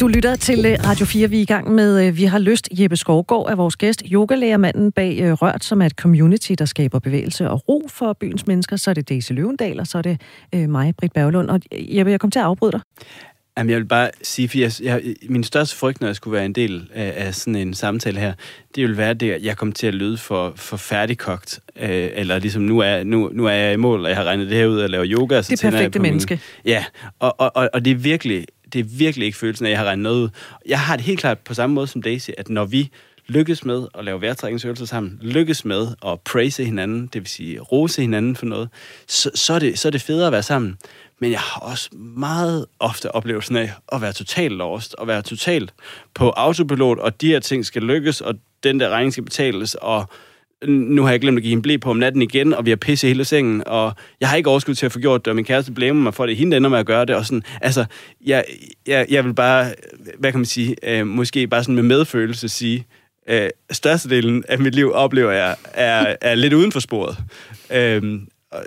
[0.00, 1.30] Du lytter til øh, Radio 4.
[1.30, 2.68] Vi er i gang med øh, Vi har lyst.
[2.72, 4.02] Jeppe Skovgaard er vores gæst.
[4.12, 8.46] Yogalærermanden bag øh, Rørt, som er et community, der skaber bevægelse og ro for byens
[8.46, 8.76] mennesker.
[8.76, 10.20] Så er det Daisy Løvendal, og så er det
[10.70, 11.50] mig, Britt Berglund.
[11.50, 12.80] Og Jeppe, jeg kom til at afbryde dig.
[13.58, 16.44] Jamen, jeg vil bare sige, for jeg, jeg, min største frygt, når jeg skulle være
[16.44, 18.32] en del af, af sådan en samtale her,
[18.74, 21.60] det vil være det, at jeg kom til at lyde for, for færdigkogt.
[21.80, 24.50] Øh, eller ligesom, nu er, nu, nu er jeg i mål, og jeg har regnet
[24.50, 25.42] det her ud og laver yoga.
[25.42, 26.34] Så det er perfekte menneske.
[26.64, 26.84] Min, ja,
[27.18, 29.78] og, og, og, og det er virkelig det er virkelig ikke følelsen af, at jeg
[29.78, 30.28] har regnet noget ud.
[30.68, 32.90] Jeg har det helt klart på samme måde som Daisy, at når vi
[33.26, 38.00] lykkes med at lave vejrtrækningsøvelser sammen, lykkes med at praise hinanden, det vil sige rose
[38.00, 38.68] hinanden for noget,
[39.06, 40.76] så, så, er, det, så er det federe at være sammen.
[41.18, 45.74] Men jeg har også meget ofte oplevelsen af at være totalt lost, og være totalt
[46.14, 50.08] på autopilot, og de her ting skal lykkes, og den der regning skal betales, og
[50.68, 52.76] nu har jeg glemt at give hende blæ på om natten igen, og vi har
[52.76, 55.44] pisset hele sengen, og jeg har ikke overskud til at få gjort det, og min
[55.44, 57.84] kæreste blæmer mig for det, hende ender med at gøre det, og sådan, altså,
[58.26, 58.44] jeg,
[58.86, 59.74] jeg, jeg vil bare,
[60.18, 62.86] hvad kan man sige, øh, måske bare sådan med medfølelse sige,
[63.28, 67.16] øh, størstedelen af mit liv oplever jeg er, er lidt uden for sporet.
[67.72, 68.20] Øh,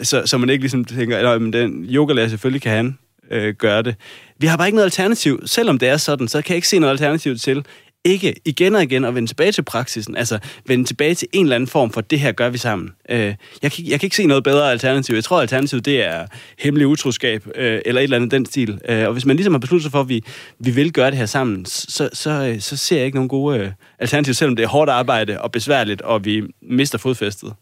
[0.03, 2.97] så, så man ikke ligesom tænker, at den yogalærer selvfølgelig kan han
[3.31, 3.95] øh, gøre det.
[4.39, 5.41] Vi har bare ikke noget alternativ.
[5.45, 7.65] Selvom det er sådan, så kan jeg ikke se noget alternativ til
[8.07, 11.55] ikke igen og igen at vende tilbage til praksisen, altså vende tilbage til en eller
[11.55, 12.89] anden form for, det her gør vi sammen.
[13.09, 15.15] Øh, jeg, kan, jeg kan ikke se noget bedre alternativ.
[15.15, 16.25] Jeg tror, alternativet det er
[16.59, 18.79] hemmelig utroskab, øh, eller et eller andet den stil.
[18.89, 20.23] Øh, og hvis man ligesom har besluttet sig for, at vi,
[20.59, 23.59] vi vil gøre det her sammen, så, så, så øh, ser jeg ikke nogen gode
[23.59, 27.53] øh, alternativer, selvom det er hårdt arbejde og besværligt, og vi mister fodfæstet.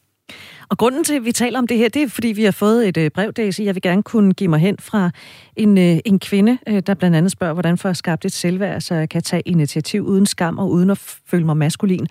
[0.70, 2.88] Og grunden til, at vi taler om det her, det er, fordi vi har fået
[2.88, 3.62] et øh, brev, Daisy.
[3.62, 5.12] Jeg vil gerne kunne give mig hen fra
[5.56, 8.82] en, øh, en kvinde, øh, der blandt andet spørger, hvordan får jeg skabt et selvværd,
[8.82, 10.98] så jeg kan tage initiativ uden skam og uden at
[11.28, 12.08] føle mig maskulin.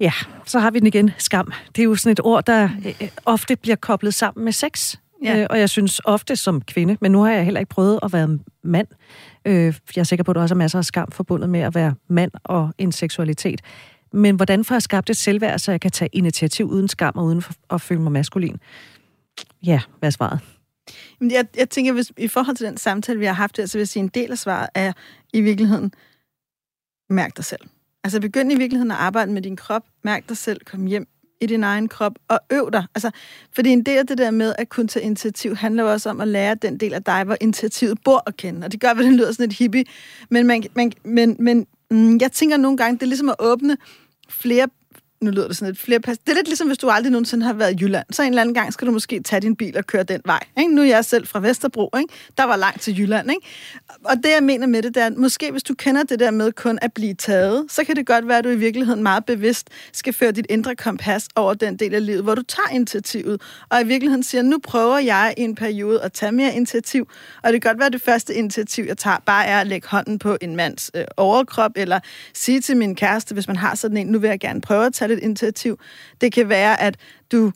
[0.00, 0.12] Ja,
[0.46, 1.10] så har vi den igen.
[1.18, 1.52] Skam.
[1.76, 2.68] Det er jo sådan et ord, der
[3.24, 4.96] ofte bliver koblet sammen med sex.
[5.24, 5.46] Ja.
[5.50, 8.38] og jeg synes ofte som kvinde, men nu har jeg heller ikke prøvet at være
[8.64, 8.86] mand.
[9.44, 11.94] jeg er sikker på, at der også er masser af skam forbundet med at være
[12.08, 13.60] mand og en seksualitet.
[14.16, 17.24] Men hvordan får jeg skabt et selvværd, så jeg kan tage initiativ uden skam og
[17.24, 18.56] uden at føle mig maskulin?
[19.62, 20.40] Ja, hvad er svaret?
[21.20, 23.80] Jeg, jeg tænker, hvis, i forhold til den samtale, vi har haft her, så vil
[23.80, 24.92] jeg sige, en del af svaret er
[25.32, 25.92] i virkeligheden,
[27.10, 27.60] mærk dig selv.
[28.04, 31.08] Altså begynd i virkeligheden at arbejde med din krop, mærk dig selv, kom hjem
[31.40, 32.84] i din egen krop og øv dig.
[32.94, 33.10] Altså,
[33.52, 36.20] fordi en del af det der med at kunne tage initiativ handler jo også om
[36.20, 38.64] at lære den del af dig, hvor initiativet bor at kende.
[38.64, 39.84] Og det gør, at det lyder sådan et hippie.
[40.30, 43.76] Men, man, man, men, men mm, jeg tænker nogle gange, det er ligesom at åbne
[44.28, 44.68] flere
[45.20, 46.18] nu lyder det sådan lidt flere pas.
[46.18, 48.06] Det er lidt ligesom, hvis du aldrig nogensinde har været i Jylland.
[48.10, 50.40] Så en eller anden gang skal du måske tage din bil og køre den vej.
[50.58, 50.74] Ikke?
[50.74, 51.90] Nu er jeg selv fra Vesterbro.
[51.98, 52.14] Ikke?
[52.38, 53.30] Der var langt til Jylland.
[53.30, 53.46] Ikke?
[54.04, 56.30] Og det, jeg mener med det, det er, at måske hvis du kender det der
[56.30, 59.24] med kun at blive taget, så kan det godt være, at du i virkeligheden meget
[59.24, 63.42] bevidst skal føre dit indre kompas over den del af livet, hvor du tager initiativet.
[63.68, 67.08] Og i virkeligheden siger, nu prøver jeg i en periode at tage mere initiativ.
[67.42, 69.88] Og det kan godt være, at det første initiativ, jeg tager, bare er at lægge
[69.88, 72.00] hånden på en mands øh, overkrop, eller
[72.34, 74.94] sige til min kæreste, hvis man har sådan en, nu vil jeg gerne prøve at
[74.94, 75.78] tage lidt initiativ.
[76.20, 76.96] Det kan være, at
[77.32, 77.52] du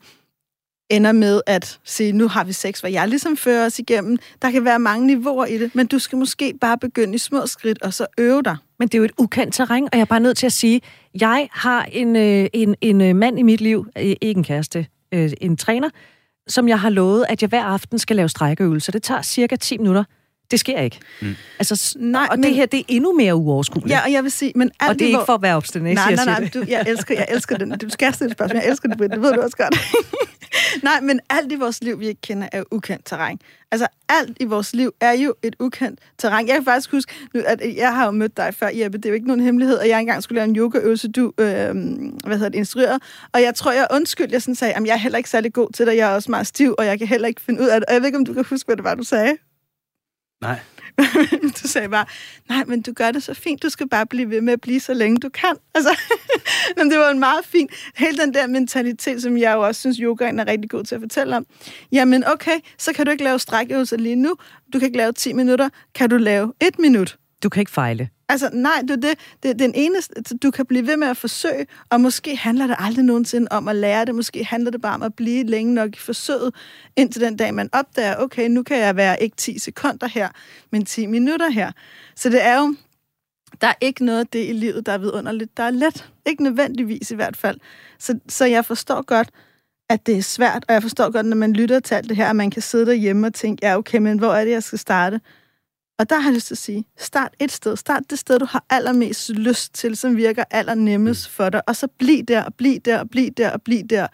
[0.91, 4.17] ender med at sige, nu har vi sex, hvor jeg ligesom fører os igennem.
[4.41, 7.45] Der kan være mange niveauer i det, men du skal måske bare begynde i små
[7.45, 8.57] skridt, og så øve dig.
[8.79, 10.81] Men det er jo et ukendt terræn, og jeg er bare nødt til at sige,
[11.21, 14.87] jeg har en, øh, en, en øh, mand i mit liv, øh, ikke en kæreste,
[15.13, 15.89] øh, en træner,
[16.47, 18.91] som jeg har lovet, at jeg hver aften skal lave strækkeøvelser.
[18.91, 20.03] Det tager cirka 10 minutter.
[20.51, 20.99] Det sker ikke.
[21.21, 21.35] Mm.
[21.59, 23.91] Altså, nej, og men, det her, det er endnu mere uoverskueligt.
[23.91, 25.95] Ja, og jeg vil sige, men alt og det er ikke for at være obstinat,
[25.95, 27.77] nej, nej, nej, nej, du, jeg elsker, jeg elsker den.
[27.77, 28.61] Du skal stille spørgsmål.
[28.63, 29.79] Jeg elsker det, det ved du også godt.
[30.83, 33.39] nej, men alt i vores liv, vi ikke kender, er ukendt terræn.
[33.71, 36.47] Altså, alt i vores liv er jo et ukendt terræn.
[36.47, 37.13] Jeg kan faktisk huske,
[37.45, 38.97] at jeg har jo mødt dig før, Jeppe.
[38.97, 41.45] Det er jo ikke nogen hemmelighed, at jeg engang skulle lave en yogaøvelse, du øh,
[42.25, 42.99] hvad hedder det, instruerede.
[43.33, 45.69] Og jeg tror, jeg undskyld, jeg sådan sagde, at jeg er heller ikke særlig god
[45.73, 45.95] til det.
[45.95, 47.85] Jeg er også meget stiv, og jeg kan heller ikke finde ud af det.
[47.87, 49.37] Og jeg ved ikke, om du kan huske, hvad det var, du sagde.
[50.41, 50.59] Nej.
[51.63, 52.05] du sagde bare,
[52.49, 54.79] nej, men du gør det så fint, du skal bare blive ved med at blive
[54.79, 55.55] så længe du kan.
[55.75, 55.97] Altså,
[56.77, 59.97] men det var en meget fin, hele den der mentalitet, som jeg jo også synes,
[59.97, 61.45] yogaen er rigtig god til at fortælle om.
[61.91, 64.35] Jamen okay, så kan du ikke lave strækøvelser lige nu,
[64.73, 67.17] du kan ikke lave 10 minutter, kan du lave et minut?
[67.43, 68.09] Du kan ikke fejle.
[68.31, 69.19] Altså, nej, det er det.
[69.43, 72.67] det er den eneste, altså, du kan blive ved med at forsøge, og måske handler
[72.67, 74.15] det aldrig nogensinde om at lære det.
[74.15, 76.55] Måske handler det bare om at blive længe nok i forsøget,
[76.95, 80.29] indtil den dag, man opdager, okay, nu kan jeg være ikke 10 sekunder her,
[80.71, 81.71] men 10 minutter her.
[82.15, 82.75] Så det er jo,
[83.61, 86.09] der er ikke noget af det i livet, der er vidunderligt, der er let.
[86.25, 87.57] Ikke nødvendigvis i hvert fald.
[87.99, 89.29] Så, så jeg forstår godt,
[89.89, 92.29] at det er svært, og jeg forstår godt, når man lytter til alt det her,
[92.29, 94.79] at man kan sidde derhjemme og tænke, ja, okay, men hvor er det, jeg skal
[94.79, 95.19] starte?
[96.01, 97.77] Og der har jeg lyst til at sige, start et sted.
[97.77, 101.61] Start det sted, du har allermest lyst til, som virker allernemmest for dig.
[101.67, 104.07] Og så bliv der, og bliv der, og bliv der, og bliv der.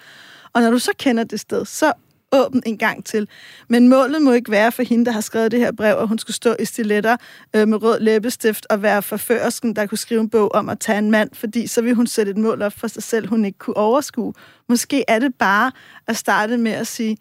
[0.54, 1.94] Og når du så kender det sted, så
[2.32, 3.28] åbn en gang til.
[3.70, 6.20] Men målet må ikke være for hende, der har skrevet det her brev, at hun
[6.20, 7.18] skulle stå i stiletter
[7.56, 10.98] øh, med rød læbestift og være forførsken, der kunne skrive en bog om at tage
[10.98, 13.58] en mand, fordi så vil hun sætte et mål op for sig selv, hun ikke
[13.58, 14.34] kunne overskue.
[14.70, 15.72] Måske er det bare
[16.08, 17.18] at starte med at sige,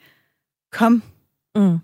[0.73, 1.03] kom.
[1.57, 1.79] Mm.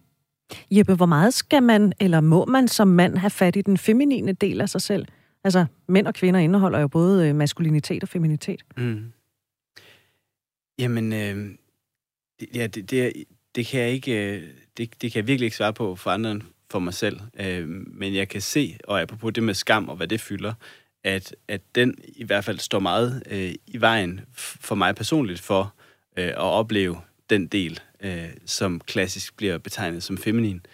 [0.71, 4.33] Jeppe, hvor meget skal man, eller må man som mand have fat i den feminine
[4.33, 5.07] del af sig selv?
[5.45, 8.63] Altså, mænd og kvinder indeholder jo både øh, maskulinitet og feminitet.
[8.77, 9.13] Mm.
[10.79, 11.51] Jamen, øh,
[12.55, 13.25] ja, det, det,
[13.55, 14.43] det, kan jeg ikke, øh,
[14.77, 17.21] det, det kan jeg virkelig ikke svare på for andre end for mig selv.
[17.41, 20.55] Øh, men jeg kan se, og apropos det med skam og hvad det fylder,
[21.05, 25.75] at, at den i hvert fald står meget øh, i vejen for mig personligt for
[26.17, 26.97] øh, at opleve
[27.31, 30.67] den del, øh, som klassisk bliver betegnet som feminin.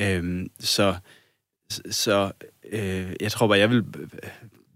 [0.00, 0.94] Øh, så
[1.90, 2.32] så
[2.72, 4.30] øh, jeg tror bare, jeg vil øh,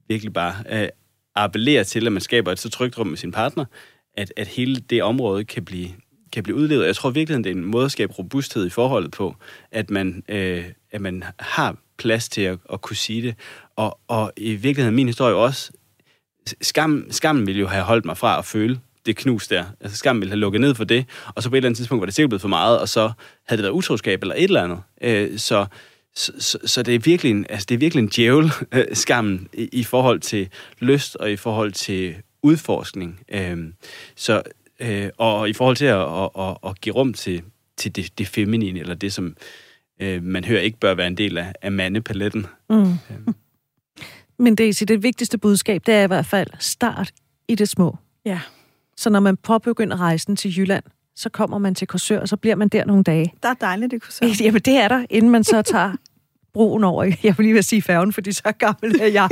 [0.08, 0.88] virkelig bare øh,
[1.34, 3.64] appellere til, at man skaber et så trygt rum med sin partner,
[4.14, 5.88] at, at hele det område kan blive,
[6.32, 6.86] kan blive udlevet.
[6.86, 9.36] Jeg tror virkelig, det er en måde at skabe robusthed i forholdet på,
[9.70, 13.34] at man, øh, at man har plads til at, at kunne sige det.
[13.76, 15.72] Og, og i virkeligheden min historie også,
[16.60, 19.64] skam, skammen ville jo have holdt mig fra at føle det knus der.
[19.80, 22.00] Altså skam ville have lukket ned for det, og så på et eller andet tidspunkt
[22.00, 23.12] var det sikkert blevet for meget, og så
[23.46, 24.82] havde det været utroskab eller et eller andet.
[25.02, 25.66] Øh, så,
[26.14, 29.48] så, så, så det er virkelig en, altså det er virkelig en djævel, øh, skammen,
[29.52, 30.48] i, i forhold til
[30.78, 33.20] lyst og i forhold til udforskning.
[33.32, 33.58] Øh,
[34.16, 34.42] så,
[34.80, 37.42] øh, og i forhold til at, at, at, at give rum til,
[37.76, 39.36] til det, det feminine, eller det, som
[40.00, 42.46] øh, man hører ikke bør være en del af, af mandepaletten.
[42.70, 42.82] Mm.
[42.92, 43.34] Øh.
[44.38, 47.12] Men Daisy, det vigtigste budskab, det er i hvert fald start
[47.48, 47.96] i det små.
[48.24, 48.40] Ja.
[49.00, 50.84] Så når man påbegynder rejsen til Jylland,
[51.16, 53.32] så kommer man til Korsør, og så bliver man der nogle dage.
[53.42, 54.26] Der er dejligt i Korsør.
[54.44, 55.92] Jamen, det er der, inden man så tager
[56.54, 57.04] broen over.
[57.04, 59.28] Jeg vil lige vil sige færgen, fordi så gammel er jeg.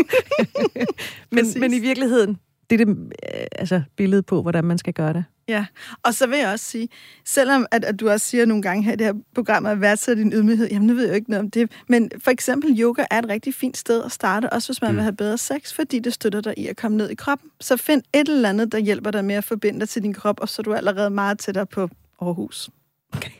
[1.32, 2.38] men, men i virkeligheden,
[2.70, 5.24] det er det øh, altså, billede på, hvordan man skal gøre det.
[5.48, 5.66] Ja,
[6.02, 6.88] og så vil jeg også sige,
[7.24, 10.22] selvom at, at du også siger nogle gange her i det her program, at værdsætte
[10.22, 13.04] din ydmyghed, jamen nu ved jeg jo ikke noget om det, men for eksempel yoga
[13.10, 14.96] er et rigtig fint sted at starte, også hvis man mm.
[14.96, 17.50] vil have bedre sex, fordi det støtter dig i at komme ned i kroppen.
[17.60, 20.40] Så find et eller andet, der hjælper dig med at forbinde dig til din krop,
[20.40, 21.88] og så er du allerede meget tættere på
[22.20, 22.70] Aarhus.
[23.16, 23.37] Okay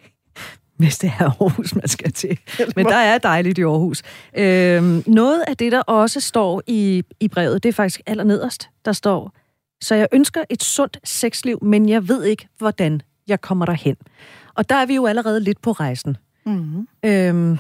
[0.79, 2.39] hvis det er Aarhus, man skal til.
[2.77, 4.03] Men der er dejligt i Aarhus.
[4.37, 8.71] Øhm, noget af det, der også står i, i brevet, det er faktisk allernederst.
[8.85, 9.33] Der står,
[9.81, 13.97] så jeg ønsker et sundt sexliv, men jeg ved ikke, hvordan jeg kommer derhen.
[14.55, 16.17] Og der er vi jo allerede lidt på rejsen.
[16.47, 16.89] Mm-hmm.
[17.05, 17.59] Øhm,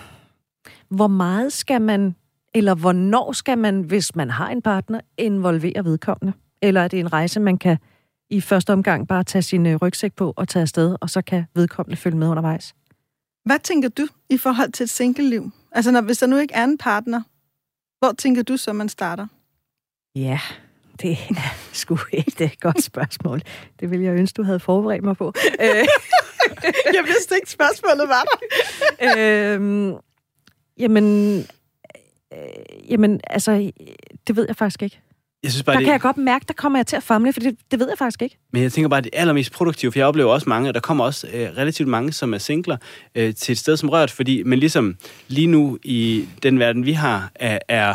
[0.88, 2.14] hvor meget skal man,
[2.54, 6.32] eller hvornår skal man, hvis man har en partner, involvere vedkommende?
[6.62, 7.78] Eller er det en rejse, man kan
[8.30, 11.44] i første omgang bare tage sin øh, rygsæk på og tage afsted, og så kan
[11.54, 12.74] vedkommende følge med undervejs?
[13.48, 15.50] Hvad tænker du i forhold til et single-liv?
[15.72, 17.22] Altså, når, hvis der nu ikke er en partner,
[17.98, 19.26] hvor tænker du så, man starter?
[20.14, 20.40] Ja,
[21.02, 23.42] det er sgu ikke et godt spørgsmål.
[23.80, 25.32] Det ville jeg ønske, du havde forberedt mig på.
[26.96, 29.54] jeg vidste ikke, spørgsmålet var der.
[29.54, 29.94] øhm,
[30.78, 31.38] jamen,
[32.32, 33.72] øh, jamen, altså,
[34.26, 35.00] det ved jeg faktisk ikke.
[35.42, 35.86] Jeg synes bare, der det...
[35.86, 37.98] kan jeg godt mærke, der kommer jeg til at famle, for det, det ved jeg
[37.98, 38.38] faktisk ikke.
[38.52, 40.80] Men jeg tænker bare, at det allermest produktive, for jeg oplever også mange, og der
[40.80, 42.76] kommer også øh, relativt mange, som er singler,
[43.14, 44.96] øh, til et sted som rørt, fordi men ligesom
[45.28, 47.94] lige nu i den verden, vi har, er, er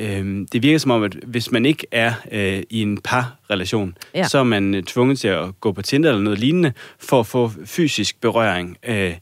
[0.00, 4.28] øh, det virker som om, at hvis man ikke er øh, i en parrelation, ja.
[4.28, 7.26] så er man øh, tvunget til at gå på Tinder eller noget lignende, for at
[7.26, 9.14] få fysisk berøring, øh,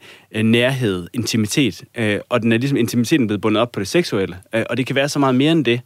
[0.43, 4.65] nærhed, intimitet, øh, og den er ligesom intimiteten blevet bundet op på det seksuelle, øh,
[4.71, 5.81] og det kan være så meget mere end det.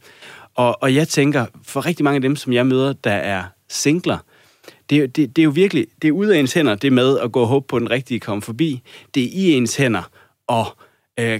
[0.57, 4.17] Og, og jeg tænker, for rigtig mange af dem, som jeg møder, der er singler,
[4.89, 7.31] det, det, det er jo virkelig, det er ud af ens hænder, det med at
[7.31, 8.81] gå og håbe på den rigtige komme forbi.
[9.15, 10.09] Det er i ens hænder
[10.49, 10.65] at
[11.19, 11.39] øh,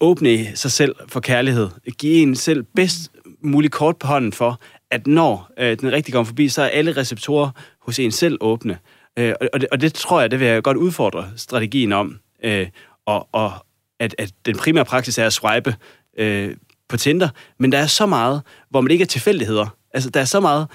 [0.00, 1.68] åbne sig selv for kærlighed.
[1.98, 3.10] Give en selv bedst
[3.40, 4.60] muligt kort på hånden for,
[4.90, 7.50] at når øh, den rigtige kommer forbi, så er alle receptorer
[7.80, 8.78] hos en selv åbne.
[9.16, 12.18] Øh, og, det, og det tror jeg, det vil jeg godt udfordre strategien om.
[12.44, 12.66] Øh,
[13.06, 13.52] og, og,
[13.98, 15.74] at, at den primære praksis er at swipe
[16.18, 16.56] øh,
[16.88, 17.28] på Tinder,
[17.58, 19.76] men der er så meget, hvor man ikke er tilfældigheder.
[19.94, 20.66] Altså, der er så meget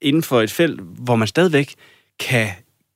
[0.00, 1.74] inden for et felt, hvor man stadigvæk
[2.18, 2.48] kan,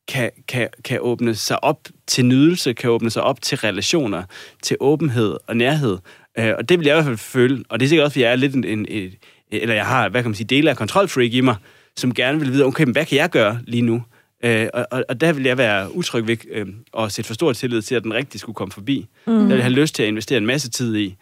[0.08, 4.22] kan, kan, kan åbne sig op til nydelse, kan åbne sig op til relationer,
[4.62, 5.98] til åbenhed og nærhed.
[6.38, 8.22] Øh, og det vil jeg i hvert fald føle, og det er sikkert også, fordi
[8.24, 9.12] jeg er lidt en, en, en
[9.50, 11.56] eller jeg har, hvad kan man sige, dele af kontrolfreak i mig,
[11.96, 14.02] som gerne vil vide, okay, men hvad kan jeg gøre lige nu?
[14.44, 16.66] Øh, og, og, der vil jeg være utryg ved øh,
[16.98, 19.06] at sætte for stor tillid til, at den rigtig skulle komme forbi.
[19.26, 19.32] Mm.
[19.32, 21.16] Der vil jeg have lyst til at investere en masse tid i,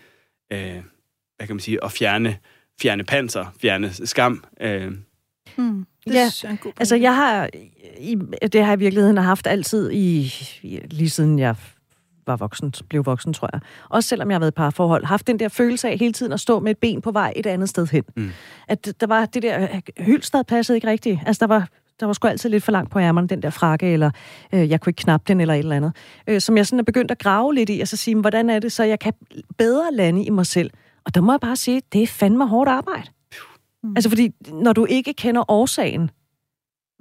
[0.53, 0.77] øh,
[1.41, 2.37] hvad kan man sige, at fjerne,
[2.83, 4.45] fjerne panser, fjerne skam.
[4.61, 4.93] Øh.
[5.57, 5.87] Mm.
[6.07, 7.49] Det ja, er en god altså jeg har,
[7.99, 8.17] i,
[8.53, 10.35] det har jeg i virkeligheden haft altid i,
[10.91, 11.55] lige siden jeg
[12.27, 13.61] var voksen, blev voksen, tror jeg.
[13.89, 16.41] Også selvom jeg har været par forhold, haft den der følelse af hele tiden at
[16.41, 18.05] stå med et ben på vej et andet sted hen.
[18.17, 18.31] Mm.
[18.69, 21.19] At der var det der, hyldstad passede ikke rigtigt.
[21.27, 21.69] Altså der var,
[22.01, 24.11] der var sgu altid lidt for langt på ærmerne, den der frakke, eller
[24.55, 25.93] øh, jeg kunne ikke knappe den, eller et eller andet.
[26.27, 28.59] Øh, som jeg sådan er begyndt at grave lidt i, og så sige, hvordan er
[28.59, 29.13] det så, jeg kan
[29.59, 30.71] bedre lande i mig selv.
[31.05, 33.09] Og der må jeg bare sige, det er fandme hårdt arbejde.
[33.83, 33.97] Mm.
[33.97, 36.11] Altså fordi, når du ikke kender årsagen,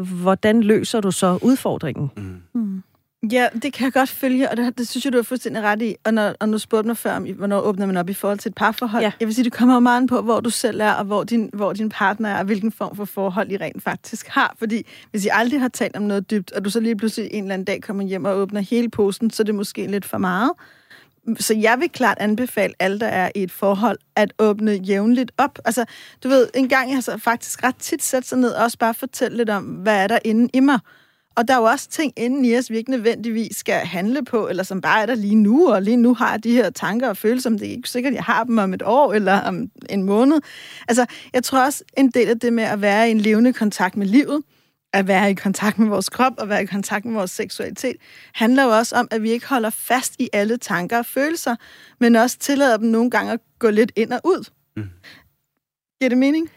[0.03, 2.11] hvordan løser du så udfordringen?
[2.17, 2.61] Mm.
[2.61, 2.83] Mm.
[3.31, 5.81] Ja, det kan jeg godt følge, og det, det synes jeg, du er fuldstændig ret
[5.81, 5.95] i.
[6.03, 8.49] Og når, og nu spurgte mig før, om, hvornår åbner man op i forhold til
[8.49, 9.03] et parforhold.
[9.03, 9.11] Ja.
[9.19, 11.73] Jeg vil sige, det kommer meget på, hvor du selv er, og hvor din, hvor
[11.73, 14.55] din partner er, og hvilken form for forhold I rent faktisk har.
[14.57, 17.43] Fordi hvis I aldrig har talt om noget dybt, og du så lige pludselig en
[17.43, 20.17] eller anden dag kommer hjem og åbner hele posten, så er det måske lidt for
[20.17, 20.51] meget.
[21.39, 25.59] Så jeg vil klart anbefale alle, der er i et forhold, at åbne jævnligt op.
[25.65, 25.85] Altså,
[26.23, 28.77] du ved, en gang jeg har så faktisk ret tit sat sig ned og også
[28.77, 30.79] bare fortælle lidt om, hvad er der inde i mig.
[31.35, 34.47] Og der er jo også ting inden i os, vi ikke nødvendigvis skal handle på,
[34.47, 37.09] eller som bare er der lige nu, og lige nu har jeg de her tanker
[37.09, 39.69] og følelser, om det er ikke sikkert, jeg har dem om et år eller om
[39.89, 40.41] en måned.
[40.87, 43.97] Altså, jeg tror også, en del af det med at være i en levende kontakt
[43.97, 44.43] med livet,
[44.93, 47.95] at være i kontakt med vores krop og være i kontakt med vores seksualitet,
[48.33, 51.55] handler jo også om, at vi ikke holder fast i alle tanker og følelser,
[51.99, 54.49] men også tillader dem nogle gange at gå lidt ind og ud.
[54.77, 54.89] Mm.
[55.99, 56.49] Giver det mening?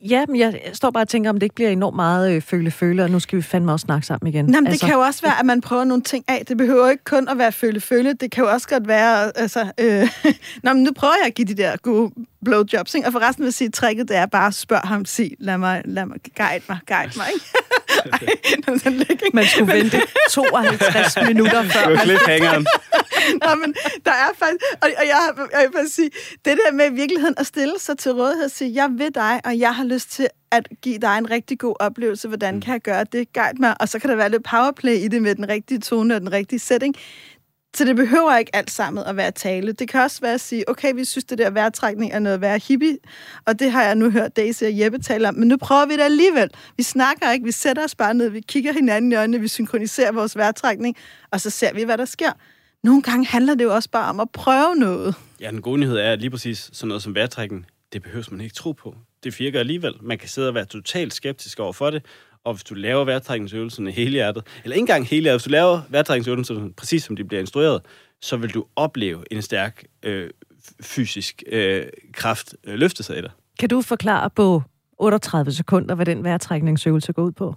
[0.00, 3.04] Ja, men jeg står bare og tænker, om det ikke bliver enormt meget øh, føle-føle,
[3.04, 4.44] og nu skal vi fandme også snakke sammen igen.
[4.44, 4.72] Nå, men altså.
[4.72, 6.44] det kan jo også være, at man prøver nogle ting af.
[6.48, 8.12] Det behøver ikke kun at være føle-føle.
[8.12, 9.72] Det kan jo også godt være, altså...
[9.80, 10.08] Øh,
[10.64, 12.12] Nå, men nu prøver jeg at give de der gode
[12.44, 13.06] blowjobs, ikke?
[13.06, 15.82] Og forresten vil sige, at tricket det er bare at spørge ham, sig, lad mig,
[15.84, 17.46] lad mig, guide mig, guide mig, ikke?
[18.12, 21.88] Ej, man skulle vente 52 minutter før.
[21.88, 22.66] Du cliffhangeren.
[23.42, 23.74] Nå, men
[24.04, 24.64] der er faktisk...
[24.82, 26.10] Og, og jeg, jeg vil sige,
[26.44, 29.40] det der med i virkeligheden at stille sig til rådighed og sige, jeg vil dig,
[29.44, 32.28] og jeg har lyst til at give dig en rigtig god oplevelse.
[32.28, 32.60] Hvordan mm.
[32.60, 33.32] kan jeg gøre det?
[33.32, 33.74] Guide mig.
[33.80, 36.32] Og så kan der være lidt powerplay i det med den rigtige tone og den
[36.32, 36.96] rigtige setting.
[37.76, 39.72] Så det behøver ikke alt sammen at være tale.
[39.72, 42.60] Det kan også være at sige, okay, vi synes, det der vejrtrækning er noget værre
[42.68, 42.98] hippie,
[43.46, 45.92] og det har jeg nu hørt Daisy og Jeppe tale om, men nu prøver vi
[45.92, 46.50] det alligevel.
[46.76, 50.12] Vi snakker ikke, vi sætter os bare ned, vi kigger hinanden i øjnene, vi synkroniserer
[50.12, 50.96] vores vejrtrækning,
[51.30, 52.32] og så ser vi, hvad der sker.
[52.84, 55.14] Nogle gange handler det jo også bare om at prøve noget.
[55.40, 58.40] Ja, den gode nyhed er, at lige præcis sådan noget som vejrtrækning, det behøver man
[58.40, 58.94] ikke tro på.
[59.24, 59.94] Det virker alligevel.
[60.02, 62.04] Man kan sidde og være totalt skeptisk over for det,
[62.44, 65.80] og hvis du laver vejrtrækningsøvelserne hele hjertet, eller ikke engang hele hjertet, hvis du laver
[65.88, 67.82] vejrtrækningsøvelserne præcis som de bliver instrueret,
[68.20, 70.30] så vil du opleve en stærk øh,
[70.82, 73.30] fysisk øh, kraft øh, løfte sig i dig.
[73.58, 74.62] Kan du forklare på
[74.98, 77.54] 38 sekunder, hvad den vejrtrækningsøvelse går ud på?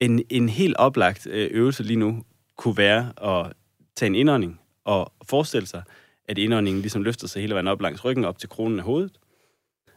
[0.00, 2.24] En, en helt oplagt øh, øvelse lige nu
[2.56, 3.52] kunne være at
[3.96, 5.82] tage en indånding og forestille sig,
[6.28, 9.18] at indåndingen ligesom løfter sig hele vejen op langs ryggen, op til kronen af hovedet,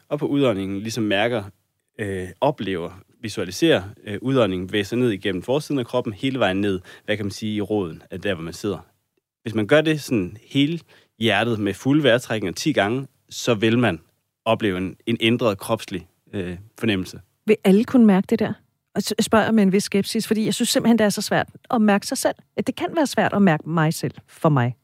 [0.09, 1.43] og på udåndingen ligesom mærker,
[1.99, 7.17] øh, oplever visualisere øh, udåndingen sig ned igennem forsiden af kroppen, hele vejen ned, hvad
[7.17, 8.78] kan man sige, i roden af der, hvor man sidder.
[9.43, 10.80] Hvis man gør det sådan hele
[11.19, 13.99] hjertet med fuld vejrtrækning 10 gange, så vil man
[14.45, 17.21] opleve en, en ændret kropslig øh, fornemmelse.
[17.45, 18.53] Vil alle kunne mærke det der?
[18.95, 21.82] Og spørger med en vis skepsis, fordi jeg synes simpelthen, det er så svært at
[21.82, 22.36] mærke sig selv.
[22.57, 24.76] At det kan være svært at mærke mig selv, for mig.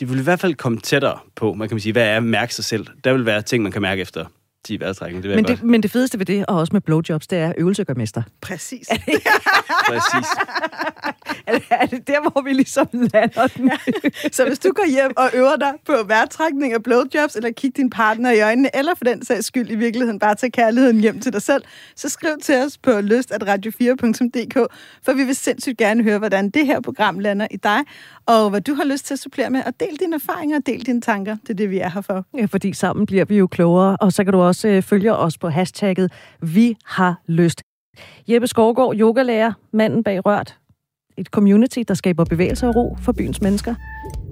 [0.00, 2.54] Det vil i hvert fald komme tættere på, man kan sige, hvad er at mærke
[2.54, 2.86] sig selv?
[3.04, 4.26] Der vil være ting, man kan mærke efter
[4.64, 5.22] 10 vejrtrækning.
[5.22, 7.84] Det men, det, men det fedeste ved det, og også med blowjobs, det er øvelse
[7.84, 8.22] gør mester.
[8.40, 8.88] Præcis.
[9.88, 10.28] Præcis.
[11.46, 13.70] er, det, er det der, hvor vi ligesom lander den?
[14.36, 17.90] så hvis du går hjem og øver dig på vejrtrækning og blowjobs, eller kigge din
[17.90, 21.32] partner i øjnene, eller for den sags skyld i virkeligheden bare tage kærligheden hjem til
[21.32, 21.62] dig selv,
[21.96, 24.56] så skriv til os på lyst.radio4.dk,
[25.02, 27.78] for vi vil sindssygt gerne høre, hvordan det her program lander i dig,
[28.26, 30.86] og hvad du har lyst til at supplere med, og del dine erfaringer og del
[30.86, 31.36] dine tanker.
[31.42, 32.26] Det er det, vi er her for.
[32.38, 35.38] Ja, fordi sammen bliver vi jo klogere, og så kan du også øh, følge os
[35.38, 37.62] på hashtagget Vi har lyst.
[38.28, 40.58] Jeppe Skovgaard, yogalærer, manden bag Rørt.
[41.18, 43.74] Et community, der skaber bevægelse og ro for byens mennesker.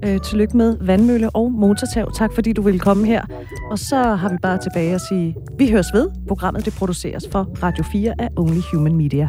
[0.04, 2.12] Øh, tillykke med vandmølle og motortav.
[2.14, 3.22] Tak fordi du ville komme her.
[3.70, 6.10] Og så har vi bare tilbage at sige, vi høres ved.
[6.28, 9.28] Programmet det produceres for Radio 4 af Only Human Media.